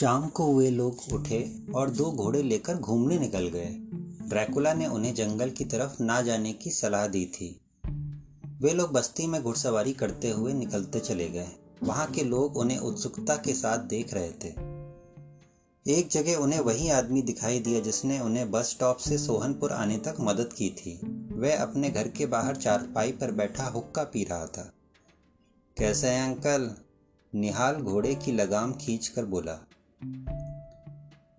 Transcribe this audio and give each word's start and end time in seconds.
शाम 0.00 0.28
को 0.28 0.56
वे 0.56 0.70
लोग 0.70 0.96
उठे 1.12 1.58
और 1.74 1.90
दो 1.90 2.12
घोड़े 2.12 2.42
लेकर 2.42 2.76
घूमने 2.76 3.18
निकल 3.18 3.48
गए। 3.48 3.66
ड्रैकुला 4.28 4.74
ने 4.74 4.86
उन्हें 4.86 5.14
जंगल 5.14 5.50
की 5.50 5.64
तरफ़ 5.64 6.02
ना 6.02 6.22
जाने 6.22 6.52
की 6.52 6.70
सलाह 6.70 7.06
दी 7.06 7.26
थी। 7.26 7.60
वे 8.60 8.72
लोग 8.72 8.92
बस्ती 8.92 9.26
में 9.26 9.42
घुड़सवारी 9.42 9.92
करते 9.92 10.30
हुए 10.30 10.52
निकलते 10.52 11.00
चले 11.00 11.28
गए। 11.28 11.48
वहाँ 11.82 12.06
के 12.06 12.24
लोग 12.24 12.56
उन्हें 12.56 12.78
उत्सुकता 12.78 13.36
के 13.36 13.54
साथ 13.54 13.78
देख 13.78 14.14
रहे 14.14 14.30
थे। 14.30 14.48
एक 15.98 16.08
जगह 16.08 16.36
उन्हें 16.36 16.60
वही 16.60 16.88
आदमी 16.88 17.22
दिखाई 17.22 17.60
दिया 17.60 17.80
जिसने 17.80 18.20
उन्हें 18.20 18.50
बस 18.50 18.70
स्टॉप 18.70 18.96
से 18.96 19.18
सोहनपुर 19.18 19.72
आने 19.72 19.98
तक 19.98 20.16
मदद 20.20 20.52
की 20.52 20.70
थी। 20.70 21.00
वह 21.32 21.62
अपने 21.62 21.90
घर 21.90 22.08
के 22.08 22.26
बाहर 22.26 22.56
चारपाई 22.56 23.12
पर 23.12 23.30
बैठा 23.30 23.64
हुक्का 23.64 24.04
पी 24.04 24.24
रहा 24.24 24.46
था। 24.46 24.72
कैसे 25.78 26.06
हैं 26.06 26.34
अंकल? 26.34 26.74
निहाल 27.34 27.76
घोड़े 27.76 28.14
की 28.14 28.32
लगाम 28.32 28.72
खींचकर 28.72 29.24
बोला। 29.24 29.66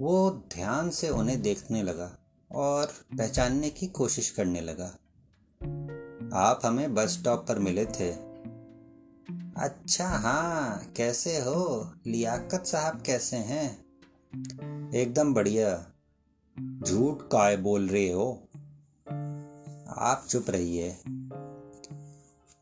वो 0.02 0.30
ध्यान 0.54 0.90
से 0.90 1.10
उन्हें 1.10 1.42
देखने 1.42 1.84
लगा 1.84 2.18
और 2.52 2.86
पहचानने 3.18 3.70
की 3.70 3.88
कोशिश 3.88 4.30
करने 4.30 4.62
लगा। 4.62 4.86
आप 6.38 6.60
हमें 6.66 6.94
बस 6.94 7.10
स्टॉप 7.10 7.46
पर 7.48 7.60
मिले 7.60 7.86
थे। 7.86 8.12
अच्छा 9.58 10.08
हाँ 10.08 10.86
कैसे 10.98 11.38
हो? 11.38 11.92
लियाकत 12.08 12.66
साहब 12.66 13.02
कैसे 13.02 13.38
हैं? 13.38 13.86
एकदम 14.96 15.34
बढ़िया। 15.34 15.92
झूठ 16.84 17.22
काय 17.22 17.58
बोल 17.58 17.88
रहे 17.88 18.12
हो? 18.12 18.48
आप 19.98 20.26
चुप 20.30 20.46
रहिए। 20.50 20.98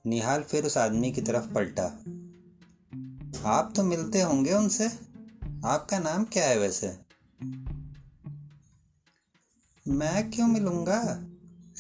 निहाल 0.05 0.43
फिर 0.43 0.65
उस 0.65 0.77
आदमी 0.77 1.11
की 1.11 1.21
तरफ़ 1.21 1.53
पलटा। 1.53 1.85
आप 3.49 3.73
तो 3.75 3.83
मिलते 3.83 4.21
होंगे 4.21 4.53
उनसे? 4.53 5.08
आपका 5.65 5.99
नाम 5.99 6.23
क्या 6.23 6.47
है 6.47 6.59
वैसे? 6.59 6.97
मैं 9.87 10.31
क्यों 10.31 10.47
मिलूँगा? 10.47 11.01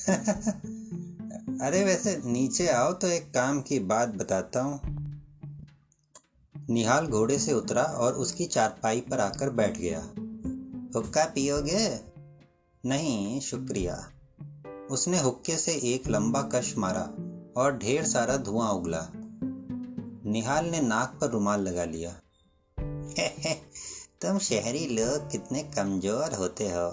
अरे 1.65 1.83
वैसे 1.83 2.21
नीचे 2.25 2.67
आओ 2.67 2.93
तो 2.93 3.07
एक 3.07 3.33
काम 3.33 3.61
की 3.61 3.79
बात 3.79 4.09
बताता 4.09 4.61
हूँ। 4.61 4.81
निहाल 6.69 7.07
घोड़े 7.07 7.39
से 7.39 7.53
उतरा 7.53 7.83
और 7.83 8.13
उसकी 8.13 8.45
चारपाई 8.45 9.01
पर 9.01 9.19
आकर 9.19 9.49
बैठ 9.49 9.77
गया। 9.77 9.99
हुक्का 10.95 11.25
पियोगे? 11.25 12.01
नहीं, 12.85 13.39
शुक्रिया। 13.39 14.11
उसने 14.91 15.19
हुक्के 15.19 15.57
से 15.57 15.71
एक 15.71 16.07
लंबा 16.07 16.41
कश 16.41 16.77
मारा 16.77 17.03
और 17.61 17.77
ढेर 17.77 18.05
सारा 18.05 18.37
धुआँ 18.37 18.69
उगला। 18.69 19.07
निहाल 20.25 20.65
ने 20.65 20.81
नाक 20.81 21.17
पर 21.21 21.29
रुमाल 21.29 21.61
लगा 21.61 21.85
लिया। 21.85 22.21
तुम 24.21 24.37
शहरी 24.39 24.87
लोग 24.87 25.31
कितने 25.31 25.63
कमज़ोर 25.63 26.33
होते 26.33 26.69
हो। 26.69 26.87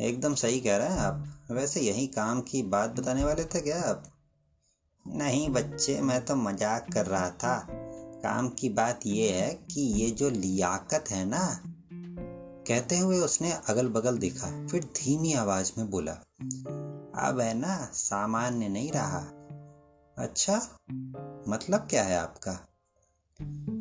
एकदम 0.00 0.34
सही 0.34 0.60
कह 0.60 0.76
रहे 0.76 0.88
हैं 0.88 0.98
आप। 0.98 1.46
वैसे 1.50 1.80
यही 1.80 2.06
काम 2.06 2.40
की 2.40 2.62
बात 2.62 2.90
बताने 2.90 3.24
वाले 3.24 3.44
थे 3.44 3.60
क्या 3.60 3.80
आप? 3.82 4.02
नहीं 5.06 5.48
बच्चे, 5.48 6.00
मैं 6.00 6.24
तो 6.24 6.36
मज़ाक 6.36 6.92
कर 6.92 7.06
रहा 7.06 7.30
था। 7.30 7.66
काम 8.22 8.48
की 8.48 8.68
बात 8.68 9.00
यह 9.06 9.34
है 9.34 9.50
कि 9.54 9.80
ये 9.80 10.10
जो 10.10 10.30
लियाकत 10.30 11.04
है 11.10 11.24
ना, 11.24 11.62
कहते 12.68 12.98
हुए 12.98 13.18
उसने 13.18 13.52
अगल 13.52 13.88
बगल 13.88 14.18
देखा, 14.18 14.66
फिर 14.66 14.84
धीमी 14.84 15.32
आवाज़ 15.32 15.72
में 15.78 15.90
बोला, 15.90 16.12
अब 17.28 17.40
है 17.40 17.54
ना, 17.54 17.90
सामान्य 17.94 18.68
नहीं 18.68 18.92
रहा। 18.92 19.20
अच्छा 20.18 20.56
मतलब 21.48 21.86
क्या 21.90 22.02
है 22.02 22.18
आपका? 22.18 22.73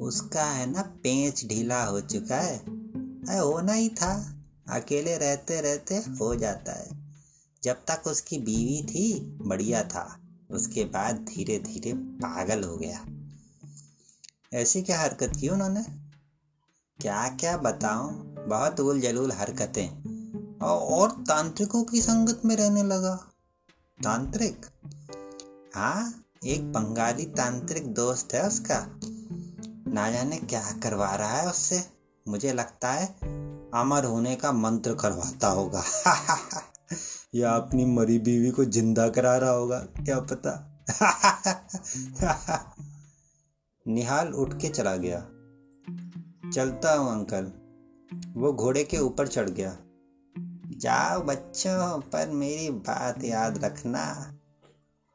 उसका 0.02 0.46
है 0.46 0.72
ना 0.72 0.82
पेंच 0.82 1.46
ढीला 1.46 1.84
हो 1.84 2.02
चुका 2.02 2.36
है। 2.36 2.58
अरे 3.28 3.38
होना 3.38 3.74
ही 3.74 3.90
था। 3.90 4.40
अकेले 4.70 5.18
रहते 5.18 5.62
रहते 5.62 5.96
हो 5.96 6.36
जाता 6.36 6.72
है। 6.72 7.04
जब 7.64 7.74
तक 7.74 8.08
उसकी 8.08 8.38
बीवी 8.38 8.84
थी, 8.84 9.20
बढ़िया 9.42 9.84
था। 9.84 10.20
उसके 10.52 10.84
बाद 10.86 11.16
धीरे 11.16 11.60
धीरे 11.60 11.94
पागल 11.94 12.64
हो 12.64 12.78
गया। 12.78 13.06
ऐसी 14.54 14.82
क्या 14.82 15.00
हरकत 15.00 15.32
की 15.42 15.48
उन्होंने? 15.50 15.84
क्या 17.02 17.30
क्या 17.30 17.58
बताऊँ? 17.58 18.14
बहुत 18.48 18.80
उल 18.80 19.02
जलूल 19.02 19.32
हरकतें 19.32 19.90
और 20.60 21.12
तांत्रिकों 21.12 21.84
की 21.84 22.02
संगत 22.02 22.42
में 22.46 22.56
रहने 22.56 22.84
लगा। 22.84 23.16
तांत्रिक? 24.04 24.66
हाँ 25.76 26.26
एक 26.46 26.72
बंगाली 26.72 27.26
तांत्रिक 27.26 27.94
दोस्त 27.94 28.34
है 28.34 28.48
उसका। 28.48 29.00
ना 29.94 30.12
जाने 30.12 30.38
क्या 30.38 30.72
करवा 30.84 31.16
रहा 31.16 31.38
है 31.38 31.50
उससे। 31.50 31.84
मुझे 32.28 32.54
लगता 32.54 32.92
है 32.92 33.08
अमर 33.74 34.04
होने 34.04 34.36
का 34.36 34.52
मंत्र 34.52 34.94
करवाता 34.94 35.48
होगा। 35.48 35.84
या 37.36 37.52
अपनी 37.52 37.86
मरी 37.86 38.20
बीवी 38.20 38.52
को 38.52 38.66
ज़िंदा 38.66 39.10
करा 39.10 39.38
रहा 39.38 39.50
होगा, 39.50 39.80
क्या 39.80 40.20
पता। 40.20 40.70
निहाल 43.88 44.34
उठ 44.34 44.54
के 44.54 44.70
चला 44.70 44.96
गया। 44.96 45.20
चलता 46.52 46.94
हूँ, 46.94 47.12
अंकल। 47.12 47.52
वो 48.40 48.54
घोड़े 48.54 48.84
के 48.84 48.98
ऊपर 48.98 49.28
चढ़ 49.28 49.50
गया। 49.50 49.78
जाओ 50.78 51.22
बच्चों, 51.22 52.02
पर 52.02 52.30
मेरी 52.30 52.70
बात 52.70 53.24
याद 53.24 53.64
रखना। 53.64 54.34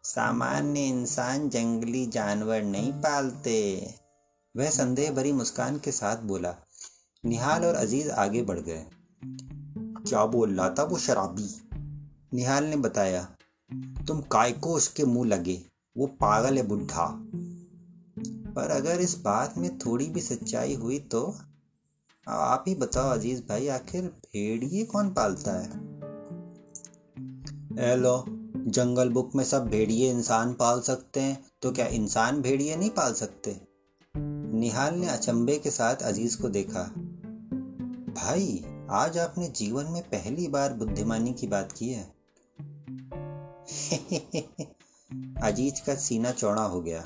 सामान्य 0.05 0.81
इंसान 0.81 1.49
जंगली 1.49 2.07
जानवर 2.07 2.63
नहीं 2.63 2.93
पालते। 2.93 3.95
वह 4.59 4.71
संदेह 4.71 5.11
भरी 5.11 5.33
मुस्कान 5.33 5.79
के 5.79 5.93
साथ 5.93 6.23
बोला, 6.23 6.55
निहाल 7.25 7.65
और 7.65 7.75
अज़ीज़ 7.75 8.11
आगे 8.11 8.43
बढ़ 8.43 8.59
गए। 8.59 8.85
क्या 10.03 10.25
बोल 10.27 10.57
रहा 10.57 10.69
था 10.71 10.83
वो 10.83 10.99
शराबी? 10.99 11.49
निहाल 12.35 12.65
ने 12.65 12.77
बताया, 12.77 13.23
तुम 14.09 14.21
काय 14.21 14.53
को 14.53 14.73
उसके 14.75 15.05
मुँह 15.05 15.29
लगे? 15.29 15.61
वो 15.97 16.07
पागल 16.07 16.57
है 16.57 16.63
बुढ़ा। 16.63 17.07
पर 18.55 18.71
अगर 18.71 19.01
इस 19.01 19.17
बात 19.19 19.59
में 19.59 19.79
थोड़ी 19.79 20.07
भी 20.07 20.21
सच्चाई 20.21 20.75
हुई 20.75 20.99
तो 20.99 21.23
आप 22.27 22.65
ही 22.69 22.75
बताओ 22.75 23.11
अज़ीज़ 23.11 23.43
भाई, 23.43 23.69
आखिर 23.69 24.03
भेड़िए 24.03 24.85
कौन 24.85 25.11
पालता 25.11 25.53
है? 25.53 25.71
हेलो 27.81 28.25
जंगल 28.67 29.09
बुक 29.09 29.35
में 29.35 29.45
सब 29.45 29.69
भेड़िए 29.69 30.11
इंसान 30.11 30.55
पाल 30.55 30.81
सकते 30.81 31.21
हैं 31.21 31.45
तो 31.63 31.73
क्या 31.73 31.87
इंसान 31.87 32.43
भेड़िए 32.43 32.77
नहीं 32.77 32.91
पाल 32.91 33.15
सकते? 33.15 33.68
निहाल 34.59 34.95
ने 34.95 35.07
अचंबे 35.07 35.59
के 35.59 35.71
साथ 35.71 35.97
अज़ीज़ 35.97 36.43
को 36.43 36.49
देखा। 36.49 36.83
भाई, 38.15 38.65
आज 38.91 39.19
आपने 39.19 39.49
जीवन 39.49 39.85
में 39.85 40.03
पहली 40.03 40.49
बार 40.49 40.73
बुद्धिमानी 40.73 41.33
की 41.33 41.47
बात 41.47 41.73
की 41.73 41.89
है। 41.89 42.15
अज़ीज़ 45.43 45.87
का 45.87 45.95
सीना 45.95 46.31
चौड़ा 46.31 46.63
हो 46.63 46.81
गया। 46.81 47.05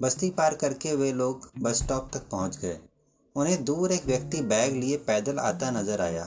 बस्ती 0.00 0.30
पार 0.30 0.54
करके 0.54 0.96
वे 0.96 1.12
लोग 1.12 1.50
बस 1.58 1.82
स्टॉप 1.82 2.10
तक 2.14 2.28
पहुँच 2.30 2.58
गए। 2.58 2.78
उन्हें 3.36 3.64
दूर 3.64 3.92
एक 3.92 4.06
व्यक्ति 4.06 4.40
बैग 4.40 4.74
लिए 4.74 4.96
पैदल 4.96 5.38
आता 5.38 5.70
नज़र 5.70 6.00
आया। 6.00 6.24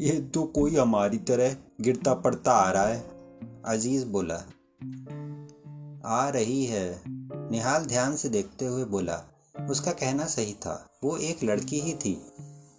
ये 0.00 0.20
तो 0.20 0.42
कोई 0.42 0.76
हमारी 0.76 1.18
तरह 1.18 1.56
गिरता 1.80 2.14
पड़ता 2.14 2.52
आ 2.52 2.70
रहा 2.70 2.86
है, 2.86 3.00
अज़ीज़ 3.64 4.06
बोला। 4.06 4.42
आ 6.06 6.28
रही 6.28 6.64
है। 6.64 7.02
निहाल 7.50 7.84
ध्यान 7.86 8.16
से 8.16 8.28
देखते 8.28 8.64
हुए 8.64 8.84
बोला, 8.84 9.22
उसका 9.70 9.92
कहना 9.92 10.26
सही 10.26 10.52
था, 10.52 10.74
वो 11.04 11.16
एक 11.16 11.42
लड़की 11.44 11.80
ही 11.80 11.94
थी। 11.94 12.20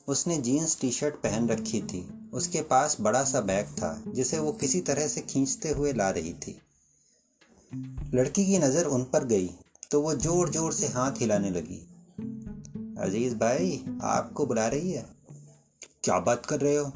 उसने 0.08 0.38
जीन्स 0.38 0.80
टी 0.82 0.92
शर्ट 0.92 1.16
पहन 1.16 1.50
रखी 1.50 1.82
थी। 1.82 2.08
उसके 2.34 2.62
पास 2.62 2.98
बड़ा 3.02 3.24
सा 3.24 3.42
बैग 3.42 3.66
था, 3.66 4.04
जिसे 4.08 4.40
वो 4.40 4.52
किसी 4.52 4.82
तरह 4.82 5.08
से 5.08 5.22
खींचते 5.22 5.70
हुए 5.70 5.94
ला 5.94 6.10
रही 6.10 6.34
थी। 6.34 6.60
लड़की 8.14 8.46
की 8.46 8.58
नज़र 8.58 8.86
उन 8.86 9.04
पर 9.04 9.24
गई 9.24 9.50
तो 9.92 10.02
वो 10.02 10.14
ज़ोर 10.14 10.50
ज़ोर 10.50 10.74
से 10.74 10.88
हाथ 10.88 11.12
हिलाने 11.12 11.50
लगी। 11.50 11.86
अज़ीज़ 13.00 13.36
भाई, 13.36 13.84
आपको 14.02 14.46
बुला 14.46 14.68
रही 14.68 14.92
है? 14.92 15.06
क्या 16.04 16.20
बात 16.20 16.46
कर 16.46 16.60
रहे 16.60 16.76
हो? 16.76 16.92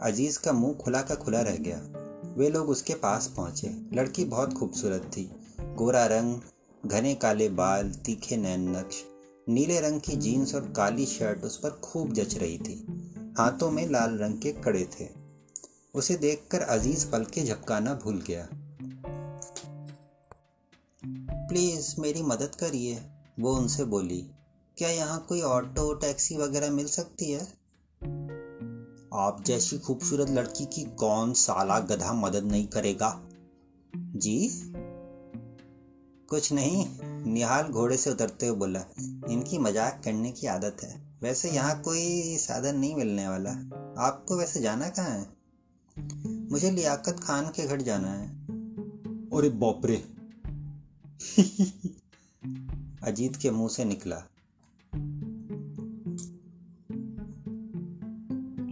अज़ीज़ 0.00 0.38
का 0.38 0.52
मुँह 0.52 0.74
खुला 0.74 1.02
का 1.02 1.14
खुला 1.14 1.40
रह 1.40 1.56
गया। 1.56 1.99
वे 2.40 2.48
लोग 2.48 2.68
उसके 2.68 2.94
पास 2.94 3.34
पहुँचे। 3.36 3.68
लड़की 3.92 4.24
बहुत 4.24 4.54
खूबसूरत 4.54 5.02
थी। 5.16 5.32
गोरा 5.60 6.06
रंग, 6.06 6.40
घने 6.86 7.14
काले 7.14 7.48
बाल, 7.48 7.90
तीखे 7.90 8.36
नैन 8.36 8.76
नक्श, 8.76 9.04
नीले 9.48 9.80
रंग 9.80 10.00
की 10.00 10.16
जीन्स 10.16 10.54
और 10.54 10.72
काली 10.72 11.06
शर्ट 11.06 11.44
उस 11.44 11.56
पर 11.56 11.70
खूब 11.70 12.12
जच 12.12 12.34
रही 12.34 12.58
थी। 12.58 12.86
हाथों 13.38 13.70
में 13.70 13.90
लाल 13.90 14.18
रंग 14.18 14.40
के 14.40 14.52
कड़े 14.52 14.88
थे। 15.00 15.08
उसे 15.94 16.16
देखकर 16.16 16.60
अज़ीज़ 16.60 17.10
पल 17.10 17.24
के 17.24 17.44
झपकाना 17.44 17.94
भूल 17.94 18.24
गया। 18.26 18.48
प्लीज़, 21.48 21.94
मेरी 21.98 22.22
मदद 22.22 22.54
करिए, 22.54 23.02
वो 23.40 23.56
उनसे 23.56 23.84
बोली। 23.84 24.26
क्या 24.76 24.88
यहाँ 24.88 25.26
कोई 25.28 25.40
ऑटो, 25.40 25.94
टैक्सी 25.94 26.36
वगैरह 26.36 26.70
मिल 26.70 26.86
सकती 26.86 27.30
है? 27.30 27.60
आप 29.14 29.44
जैसी 29.46 29.78
खूबसूरत 29.78 30.30
लड़की 30.30 30.64
की 30.64 30.84
कौन 30.84 31.32
साला 31.32 31.80
गधा 31.80 32.12
मदद 32.12 32.44
नहीं 32.44 32.66
करेगा? 32.66 33.22
जी? 33.96 34.50
कुछ 36.28 36.52
नहीं, 36.52 36.86
निहाल 37.32 37.64
घोड़े 37.64 37.96
से 37.96 38.10
उतरते 38.10 38.46
हुए 38.46 38.56
बोला, 38.56 38.80
इनकी 39.30 39.58
मज़ाक 39.58 40.02
करने 40.04 40.32
की 40.32 40.46
आदत 40.46 40.76
है। 40.82 41.18
वैसे 41.22 41.50
यहाँ 41.50 41.82
कोई 41.82 42.36
साधन 42.36 42.76
नहीं 42.76 42.94
मिलने 42.94 43.28
वाला। 43.28 43.50
आपको 43.98 44.36
वैसे 44.36 44.60
जाना 44.60 44.88
कहाँ 44.88 45.10
है? 45.10 45.28
मुझे 46.50 46.70
लियाकत 46.70 47.20
खान 47.20 47.46
के 47.46 47.66
घर 47.66 47.80
जाना 47.80 48.08
है। 48.08 48.28
अरे 49.26 49.48
बापरे 49.48 49.96
अजीत 53.04 53.36
के 53.36 53.50
मुँह 53.50 53.68
से 53.68 53.84
निकला। 53.84 54.22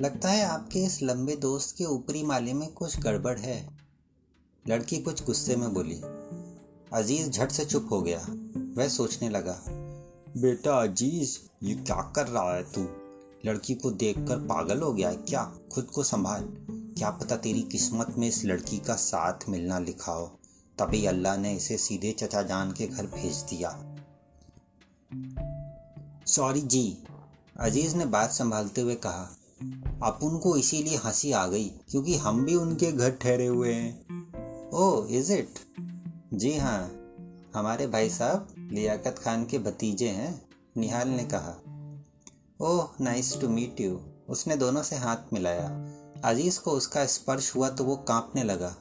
लगता 0.00 0.28
है 0.28 0.44
आपके 0.44 0.78
इस 0.78 1.02
लंबे 1.02 1.34
दोस्त 1.36 1.74
के 1.76 1.84
ऊपरी 1.84 2.22
माले 2.22 2.52
में 2.52 2.68
कुछ 2.72 2.98
गड़बड़ 3.00 3.38
है। 3.38 3.56
लड़की 4.64 4.98
कुछ 4.98 5.24
गुस्से 5.24 5.56
में 5.56 5.72
बोली, 5.74 6.00
अज़ीज़ 6.92 7.30
झट 7.30 7.50
से 7.50 7.64
चुप 7.64 7.88
हो 7.92 8.00
गया। 8.02 8.18
वह 8.76 8.88
सोचने 8.88 9.28
लगा, 9.28 9.56
बेटा 10.36 10.76
अज़ीज़, 10.78 11.38
ये 11.62 11.74
क्या 11.74 12.12
कर 12.16 12.26
रहा 12.26 12.54
है 12.54 12.62
तू? 12.72 12.82
लड़की 13.46 13.74
को 13.74 13.90
देखकर 13.90 14.38
पागल 14.38 14.80
हो 14.80 14.92
गया 14.92 15.08
है 15.08 15.16
क्या? 15.16 15.42
खुद 15.72 15.84
को 15.84 16.02
संभाल। 16.02 16.44
क्या 16.98 17.10
पता 17.10 17.36
तेरी 17.36 17.62
किस्मत 17.62 18.14
में 18.18 18.28
इस 18.28 18.44
लड़की 18.44 18.78
का 18.78 18.94
साथ 18.96 19.48
मिलना 19.48 19.78
लिखा 19.78 20.12
हो। 20.12 20.26
तभी 20.78 21.04
अल्लाह 21.06 21.36
ने 21.36 21.54
इसे 21.54 21.78
सीधे 21.78 22.12
चचा 22.12 22.42
जान 22.42 22.72
के 22.72 22.86
घर 22.86 23.06
भेज 23.06 23.36
दिया। 23.50 23.70
सॉरी 26.26 26.60
जी, 26.60 26.98
अज़ीज़ 27.60 27.96
ने 27.96 28.06
बात 28.06 28.30
संभालते 28.30 28.80
हुए 28.80 28.94
कहा 28.94 29.28
अपुन 30.02 30.38
को 30.38 30.56
इसीलिए 30.56 30.96
हँसी 30.96 31.32
आ 31.32 31.46
गई 31.46 31.68
क्योंकि 31.68 32.16
हम 32.16 32.44
भी 32.44 32.54
उनके 32.54 32.92
घर 32.92 33.10
ठहरे 33.10 33.46
हुए 33.46 33.72
हैं। 33.72 34.06
ओ 34.72 35.06
इज़ 35.06 35.32
इट 35.32 35.48
जी 36.34 36.56
हाँ 36.56 36.94
हमारे 37.54 37.86
भाई 37.86 38.10
साहब 38.10 38.54
लियाकत 38.72 39.18
खान 39.18 39.44
के 39.44 39.58
भतीजे 39.58 40.08
हैं 40.08 40.48
निहाल 40.76 41.08
ने 41.08 41.24
कहा। 41.34 41.54
Oh 42.60 42.88
nice 43.00 43.40
to 43.40 43.48
meet 43.48 43.80
you 43.80 44.00
उसने 44.28 44.56
दोनों 44.56 44.82
से 44.82 44.96
हाथ 44.96 45.16
मिलाया। 45.32 45.68
अज़ीज़ 46.24 46.60
को 46.60 46.70
उसका 46.70 47.06
स्पर्श 47.06 47.54
हुआ 47.56 47.68
तो 47.68 47.84
वो 47.84 47.96
कांपने 47.96 48.44
लगा। 48.44 48.76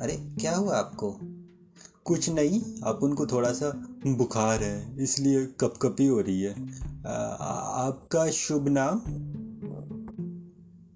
अरे 0.00 0.16
क्या 0.40 0.56
हुआ 0.56 0.76
आपको? 0.76 1.16
कुछ 2.04 2.28
नहीं 2.28 2.60
अब 2.82 3.00
उनको 3.02 3.26
थोड़ा 3.26 3.52
सा 3.52 3.70
बुखार 4.06 4.62
है 4.62 5.02
इसलिए 5.02 5.46
कपकपी 5.46 6.06
हो 6.06 6.20
रही 6.20 6.42
है। 6.42 6.52
आ, 7.06 7.14
आपका 7.86 8.30
शुभ 8.30 8.68
नाम? 8.68 8.98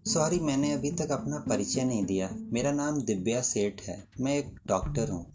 सॉरी 0.07 0.39
मैंने 0.39 0.73
अभी 0.73 0.91
तक 0.91 1.11
अपना 1.11 1.39
परिचय 1.39 1.85
नहीं 1.85 2.05
दिया। 2.05 2.31
मेरा 2.33 2.73
नाम 2.73 3.03
दिव्या 3.03 3.41
सेठ 3.41 3.83
है। 3.83 4.09
मैं 4.21 4.39
एक 4.39 4.61
डॉक्टर 4.67 5.11
हूँ। 5.11 5.27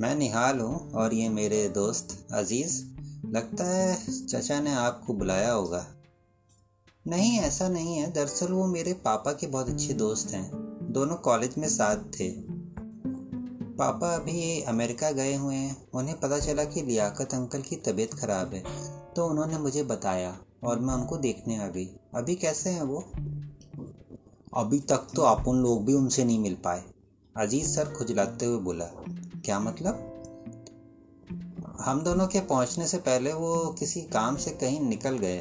मैं 0.00 0.14
निहाल 0.14 0.60
हूँ 0.60 0.92
और 0.92 1.14
ये 1.14 1.28
मेरे 1.28 1.68
दोस्त 1.68 2.26
अज़ीज़। 2.32 2.84
लगता 3.26 3.64
है 3.64 3.96
चचा 4.26 4.60
ने 4.60 4.74
आपको 4.74 5.14
बुलाया 5.14 5.52
होगा। 5.52 5.86
नहीं, 7.06 7.38
ऐसा 7.38 7.68
नहीं 7.68 7.94
है। 7.96 8.12
दरअसल 8.12 8.52
वो 8.52 8.66
मेरे 8.66 8.92
पापा 8.92 9.32
के 9.32 9.46
बहुत 9.46 9.68
अच्छे 9.68 9.94
दोस्त 9.94 10.30
हैं। 10.30 10.50
दोनों 10.92 11.16
कॉलेज 11.16 11.54
में 11.58 11.68
साथ 11.68 11.96
थे। 11.96 12.30
पापा 13.76 14.14
अभी 14.14 14.60
अमेरिका 14.60 15.10
गए 15.10 15.34
हुए 15.34 15.54
हैं। 15.54 15.90
उन्हें 15.94 16.20
पता 16.20 16.38
चला 16.38 16.64
कि 16.64 16.82
लियाकत 16.82 17.34
अंकल 17.34 17.62
की 17.62 17.76
तबीयत 17.76 18.14
ख़राब 18.14 18.54
है। 18.54 18.64
तो 19.16 19.26
उन्होंने 19.26 19.58
मुझे 19.58 19.82
बताया 19.82 20.38
और 20.64 20.78
मैं 20.78 20.94
उनको 20.94 21.16
देखने 21.16 21.56
आ 21.56 21.66
गई। 21.66 21.86
अभी 22.14 22.34
कैसे 22.34 22.70
हैं 22.70 22.82
वो? 22.82 23.10
अभी 24.56 24.80
तक 24.80 25.06
तो 25.16 25.22
अपन 25.22 25.56
लोग 25.56 25.84
भी 25.84 25.94
उनसे 25.94 26.24
नहीं 26.24 26.38
मिल 26.38 26.54
पाए। 26.54 26.84
अज़ीज़ 27.36 27.68
सर 27.68 27.92
खुजलाते 27.92 28.46
हुए 28.46 28.58
बोला, 28.58 28.84
क्या 29.44 29.60
मतलब? 29.60 30.06
हम 31.80 32.02
दोनों 32.02 32.26
के 32.26 32.40
पहुँचने 32.40 32.86
से 32.86 32.98
पहले 32.98 33.32
वो 33.32 33.76
किसी 33.78 34.02
काम 34.02 34.36
से 34.36 34.50
कहीं 34.50 34.80
निकल 34.80 35.18
गए। 35.18 35.38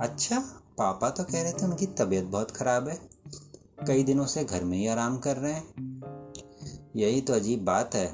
अच्छा 0.00 0.38
पापा 0.78 1.10
तो 1.10 1.24
कह 1.24 1.42
रहे 1.42 1.52
थे 1.52 1.64
उनकी 1.64 1.86
तबीयत 1.86 2.24
बहुत 2.24 2.50
खराब 2.50 2.88
है। 2.88 3.10
कई 3.86 4.02
दिनों 4.02 4.26
से 4.26 4.44
घर 4.44 4.64
में 4.64 4.78
ही 4.78 4.86
आराम 4.86 5.18
कर 5.18 5.36
रहे 5.36 5.52
हैं। 5.52 5.74
यही 6.96 7.20
तो 7.20 7.32
अजीब 7.32 7.64
बात 7.64 7.94
है। 7.94 8.06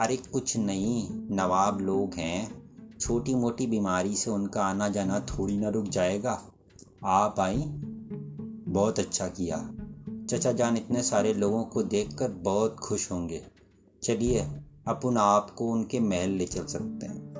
अरे 0.00 0.16
कुछ 0.16 0.56
नहीं, 0.56 1.08
नवाब 1.36 1.80
लोग 1.80 2.14
हैं। 2.14 2.70
छोटी 2.98 3.34
मोटी 3.34 3.66
बीमारी 3.66 4.16
से 4.16 4.30
उनका 4.30 4.64
आना 4.64 4.88
जाना 4.88 5.20
थोड़ी 5.20 5.56
ना 5.56 5.68
रुक 5.68 5.84
जाएगा। 5.84 6.49
आप 7.04 7.40
आई। 7.40 7.62
बहुत 8.72 8.98
अच्छा 8.98 9.28
किया। 9.28 9.74
चचा 10.26 10.52
जान, 10.52 10.76
इतने 10.76 11.02
सारे 11.02 11.34
लोगों 11.34 11.64
को 11.64 11.82
देखकर 11.82 12.32
बहुत 12.32 12.76
खुश 12.76 13.12
होंगे। 13.12 13.42
चलिए, 14.02 14.40
अपन 14.88 15.16
आपको 15.16 15.70
उनके 15.70 16.00
महल 16.00 16.30
ले 16.30 16.46
चल 16.46 16.66
सकते 16.66 17.06
हैं। 17.06 17.30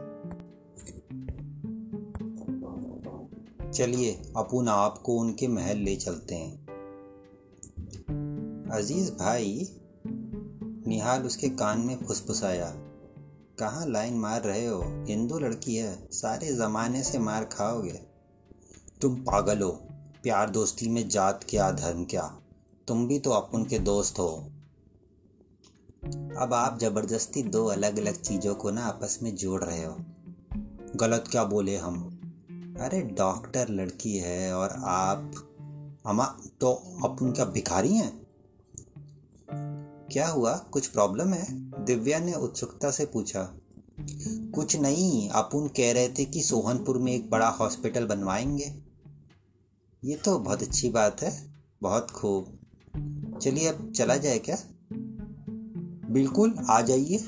चलिए, 3.75 4.33
अपन 4.37 4.69
आपको 4.69 5.17
उनके 5.17 5.49
महल 5.49 5.77
ले 5.77 5.97
चलते 5.97 6.35
हैं। 6.35 6.67
अज़ीज़ 8.73 9.13
भाई, 9.13 9.69
निहाल 10.87 11.23
उसके 11.23 11.49
कान 11.49 11.81
में 11.81 11.97
फुसफुसाया। 12.07 12.71
कहाँ 13.59 13.87
लाइन 13.87 14.15
मार 14.15 14.43
रहे 14.43 14.67
हो? 14.67 14.83
हिंदू 14.87 15.39
लड़की 15.39 15.77
है, 15.77 16.09
सारे 16.13 16.47
ज़माने 16.47 17.03
से 17.03 17.19
मार 17.19 17.45
खाओगे। 17.45 18.10
तुम 19.03 19.17
पागल 19.17 19.63
हो। 19.63 19.71
प्यार 20.23 20.51
दोस्ती 20.51 20.89
में 20.89 21.09
जात 21.09 21.45
क्या 21.49 21.73
धर्म 21.73 22.05
क्या? 22.05 22.39
तुम 22.89 23.07
भी 23.07 23.19
तो 23.19 23.31
अपन 23.31 23.65
के 23.65 23.79
दोस्त 23.79 24.19
हो। 24.19 24.51
अब 26.39 26.51
आप 26.55 26.79
ज़बरदस्ती 26.79 27.43
दो 27.43 27.67
अलग 27.67 27.99
अलग 27.99 28.23
चीज़ों 28.23 28.55
को 28.55 28.71
ना 28.71 28.87
आपस 28.87 29.19
में 29.23 29.37
जोड़ 29.37 29.65
रहे 29.65 29.85
हो। 29.85 29.97
गलत 30.97 31.25
क्या 31.31 31.45
बोले 31.45 31.77
हम? 31.77 32.21
अरे 32.81 33.03
डॉक्टर 33.03 33.69
लड़की 33.69 34.17
है 34.17 34.55
और 34.55 34.71
आप 34.79 35.33
अमा 36.07 36.25
तो 36.61 36.73
अपन 37.05 37.33
क्या 37.33 37.45
भिखारी 37.45 37.95
हैं? 37.95 38.27
क्या 40.13 40.29
हुआ? 40.29 40.59
कुछ 40.59 40.87
प्रॉब्लम 40.87 41.33
है? 41.33 41.47
दिव्या 41.85 42.19
ने 42.19 42.35
उत्सुकता 42.35 42.91
से 42.91 43.07
पूछा। 43.07 43.55
कुछ 44.55 44.77
नहीं, 44.77 45.29
अपन 45.29 45.69
कह 45.69 45.93
रहे 45.93 46.09
थे 46.09 46.25
कि 46.25 46.43
सोहनपुर 46.43 46.99
में 46.99 47.13
एक 47.13 47.31
बड़ा 47.31 47.49
हॉस्पिटल 47.49 48.07
बनवाएँगे। 48.07 48.90
ये 50.05 50.17
तो 50.17 50.39
बहुत 50.39 50.63
अच्छी 50.63 50.89
बात 50.89 51.23
है, 51.23 51.55
बहुत 51.83 52.11
खूब। 52.11 52.59
चलिए 53.43 53.69
अब 53.69 53.93
चला 53.93 54.17
जाए 54.17 54.39
क्या? 54.39 54.57
बिल्कुल, 56.11 56.67
आ 56.71 56.81
जाइए। 56.81 57.19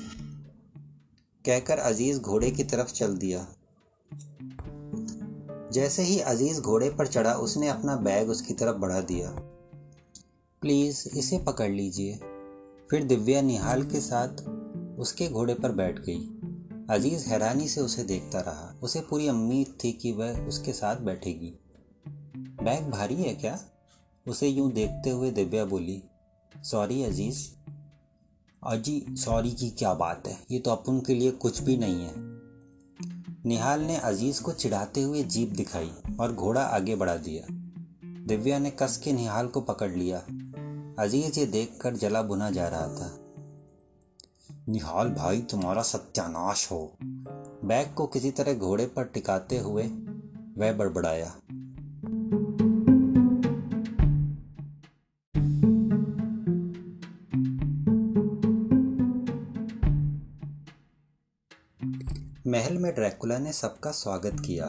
कहकर 1.45 1.77
अज़ीज़ 1.77 2.19
घोड़े 2.19 2.51
की 2.51 2.63
तरफ़ 2.63 2.91
चल 2.91 3.17
दिया। 3.17 3.55
जैसे 5.71 6.03
ही 6.03 6.19
अज़ीज़ 6.19 6.61
घोड़े 6.61 6.89
पर 6.89 7.07
चढ़ा, 7.07 7.33
उसने 7.33 7.67
अपना 7.67 7.95
बैग 7.95 8.29
उसकी 8.29 8.53
तरफ़ 8.53 8.77
बढ़ा 8.77 9.01
दिया। 9.01 9.31
प्लीज़, 10.61 11.09
इसे 11.17 11.37
पकड़ 11.37 11.71
लीजिए। 11.71 12.15
फिर 12.91 13.03
दिव्या 13.03 13.41
निहाल 13.41 13.83
के 13.83 13.99
साथ 13.99 14.49
उसके 14.99 15.27
घोड़े 15.27 15.53
पर 15.53 15.71
बैठ 15.71 15.99
गई। 15.99 16.29
अज़ीज़ 16.89 17.25
हैरानी 17.25 17.67
से 17.67 17.81
उसे 17.81 18.03
देखता 18.03 18.39
रहा। 18.39 18.79
उसे 18.83 19.01
पूरी 19.01 19.29
उम्मीद 19.29 19.77
थी 19.83 19.93
कि 19.93 20.11
वह 20.11 20.41
उसके 20.45 20.73
साथ 20.73 20.95
बैठेगी। 20.95 21.59
बैग 22.61 22.89
भारी 22.89 23.15
है 23.15 23.35
क्या? 23.35 23.59
उसे 24.27 24.47
यूँ 24.47 24.71
देखते 24.71 25.09
हुए 25.09 25.31
दिव्या 25.31 25.65
बोली 25.65 26.03
सॉरी 26.63 27.03
अज़ीज़ 27.03 27.49
अजी 28.67 29.05
सॉरी 29.09 29.51
की 29.51 29.69
क्या 29.69 29.93
बात 29.93 30.27
है? 30.27 30.37
ये 30.51 30.59
तो 30.59 30.71
अपन 30.71 30.99
के 30.99 31.15
लिए 31.15 31.31
कुछ 31.31 31.61
भी 31.61 31.77
नहीं 31.77 32.03
है. 32.03 32.13
निहाल 33.45 33.81
ने 33.81 33.97
अज़ीज़ 33.97 34.41
को 34.41 34.51
चिढ़ाते 34.51 35.01
हुए 35.01 35.23
जीप 35.23 35.49
दिखाई 35.49 35.91
और 36.19 36.33
घोड़ा 36.33 36.61
आगे 36.61 36.95
बढ़ा 36.95 37.17
दिया। 37.17 37.43
दिव्या 38.27 38.59
ने 38.59 38.71
कस 38.71 38.97
के 38.97 39.13
निहाल 39.13 39.47
को 39.47 39.61
पकड़ 39.61 39.91
लिया। 39.91 40.19
अज़ीज़ 41.03 41.39
ये 41.39 41.45
देखकर 41.45 41.95
जला 41.95 42.21
बुना 42.21 42.51
जा 42.51 42.67
रहा 42.67 42.87
था। 42.87 43.19
निहाल 44.69 45.09
भाई, 45.09 45.41
तुम्हारा 45.41 45.81
सत्यानाश 45.81 46.71
हो। 46.71 46.97
बैग 47.65 47.93
को 47.93 48.07
किसी 48.07 48.31
तरह 48.31 48.53
घोड़े 48.53 48.85
पर 48.85 49.03
टिकाते 49.03 49.57
हुए 49.59 49.83
वह 50.57 50.73
बड़बड़ाया। 50.73 51.35
में 62.83 62.95
ड्रैकुला 62.95 63.37
ने 63.37 63.53
सबका 63.53 63.91
स्वागत 63.91 64.39
किया। 64.45 64.65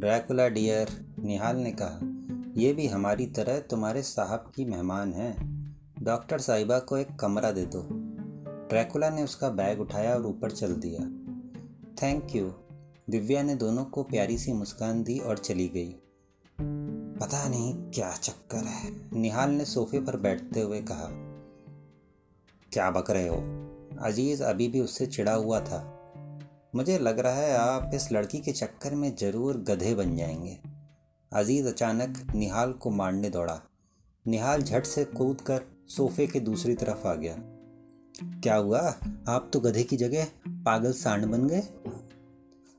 ड्रैकुला 0.00 0.48
डियर 0.48 1.14
निहाल 1.18 1.56
ने 1.56 1.72
कहा 1.82 1.98
यह 2.60 2.74
भी 2.74 2.86
हमारी 2.86 3.26
तरह 3.26 3.60
तुम्हारे 3.60 4.02
साहब 4.02 4.52
की 4.54 4.64
मेहमान 4.64 5.12
हैं। 5.12 5.36
डॉक्टर 6.02 6.38
साहिबा 6.38 6.78
को 6.78 6.96
एक 6.96 7.16
कमरा 7.16 7.52
दे 7.52 7.66
दो। 7.66 7.82
ड्रैकुला 8.68 9.10
ने 9.10 9.22
उसका 9.22 9.48
बैग 9.48 9.80
उठाया 9.80 10.14
और 10.14 10.26
ऊपर 10.26 10.50
चल 10.50 10.74
दिया। 10.74 11.00
थैंक 12.02 12.36
यू 12.36 12.52
दिव्या 13.10 13.42
ने 13.42 13.54
दोनों 13.54 13.84
को 13.84 14.02
प्यारी 14.02 14.38
सी 14.38 14.52
मुस्कान 14.52 15.02
दी 15.02 15.18
और 15.18 15.38
चली 15.38 15.68
गई। 15.68 15.92
पता 17.20 17.48
नहीं 17.48 17.74
क्या 17.74 18.12
चक्कर 18.12 18.64
है, 18.64 19.20
निहाल 19.20 19.50
ने 19.50 19.64
सोफे 19.64 20.00
पर 20.00 20.16
बैठते 20.16 20.60
हुए 20.60 20.82
कहा। 20.82 21.08
क्या 22.72 22.90
बक 22.90 23.10
रहे 23.10 23.28
हो? 23.28 23.36
अज़ीज़ 24.02 24.42
अभी 24.42 24.68
भी 24.68 24.80
उससे 24.80 25.06
चिड़ा 25.06 25.34
हुआ 25.34 25.60
था। 25.60 25.92
मुझे 26.76 26.98
लग 26.98 27.18
रहा 27.18 27.32
है 27.32 27.56
आप 27.56 27.90
इस 27.94 28.12
लड़की 28.12 28.38
के 28.38 28.52
चक्कर 28.52 28.94
में 28.94 29.16
ज़रूर 29.16 29.56
गधे 29.56 29.94
बन 29.94 30.16
जाएँगे। 30.16 30.58
अज़ीज़ 31.32 31.68
अचानक 31.68 32.32
निहाल 32.34 32.72
को 32.72 32.90
मारने 32.90 33.30
दौड़ा। 33.30 33.60
निहाल 34.26 34.62
झट 34.62 34.86
से 34.86 35.04
कूद 35.04 35.40
कर 35.40 35.62
सोफे 35.88 36.26
के 36.26 36.40
दूसरी 36.40 36.74
तरफ़ 36.74 37.06
आ 37.06 37.14
गया। 37.14 37.36
क्या 38.22 38.56
हुआ? 38.56 38.94
आप 39.28 39.50
तो 39.52 39.60
गधे 39.60 39.82
की 39.82 39.96
जगह 39.96 40.26
पागल 40.48 40.92
सांड 40.92 41.26
बन 41.26 41.48
गए। 41.48 41.60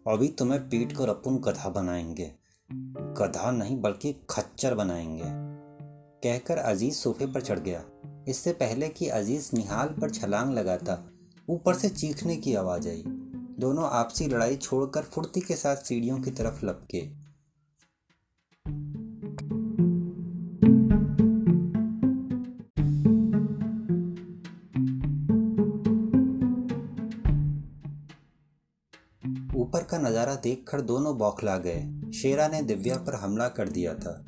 अभी 0.08 0.28
तुम्हें 0.28 0.70
पीट 0.70 0.98
कर 0.98 1.10
अपन 1.10 1.38
गधा 1.38 1.70
बनाएँगे। 1.70 2.32
गधा 2.94 3.52
नहीं, 3.52 3.82
बल्कि 3.82 4.16
खच्चर 4.30 4.76
बनाएँगे। 4.76 5.24
कहकर 6.24 6.58
अज़ीज़ 6.58 6.96
सोफे 6.96 7.26
पर 7.26 7.42
चढ़ 7.42 7.60
गया। 7.60 7.84
इससे 8.28 8.52
पहले 8.52 8.90
कि 8.90 9.08
अज़ीज़ 9.08 9.50
निहाल 9.54 9.88
पर 9.88 10.10
छलांग 10.10 10.54
लगाता, 10.54 11.12
ऊपर 11.50 11.76
से 11.76 11.90
चीखने 11.90 12.36
की 12.36 12.56
आवाज़ 12.56 12.90
आई। 12.90 13.04
दोनों 13.60 13.90
आपसी 13.90 14.28
लड़ाई 14.28 14.56
छोड़कर 14.56 15.02
फुर्ती 15.02 15.42
के 15.42 15.56
साथ 15.56 15.76
सीढ़ियों 15.76 16.20
की 16.20 16.32
तरफ़ 16.32 16.66
लपके। 16.66 17.00
ऊपर 29.58 29.84
का 29.84 29.98
नज़ारा 29.98 30.36
देखकर 30.36 30.82
दोनों 30.82 31.18
बौखला 31.18 31.58
गए। 31.58 32.12
शेरा 32.12 32.48
ने 32.48 32.62
दिव्या 32.62 32.98
पर 32.98 33.16
हमला 33.16 33.48
कर 33.48 33.70
दिया 33.70 33.94
था। 33.96 34.26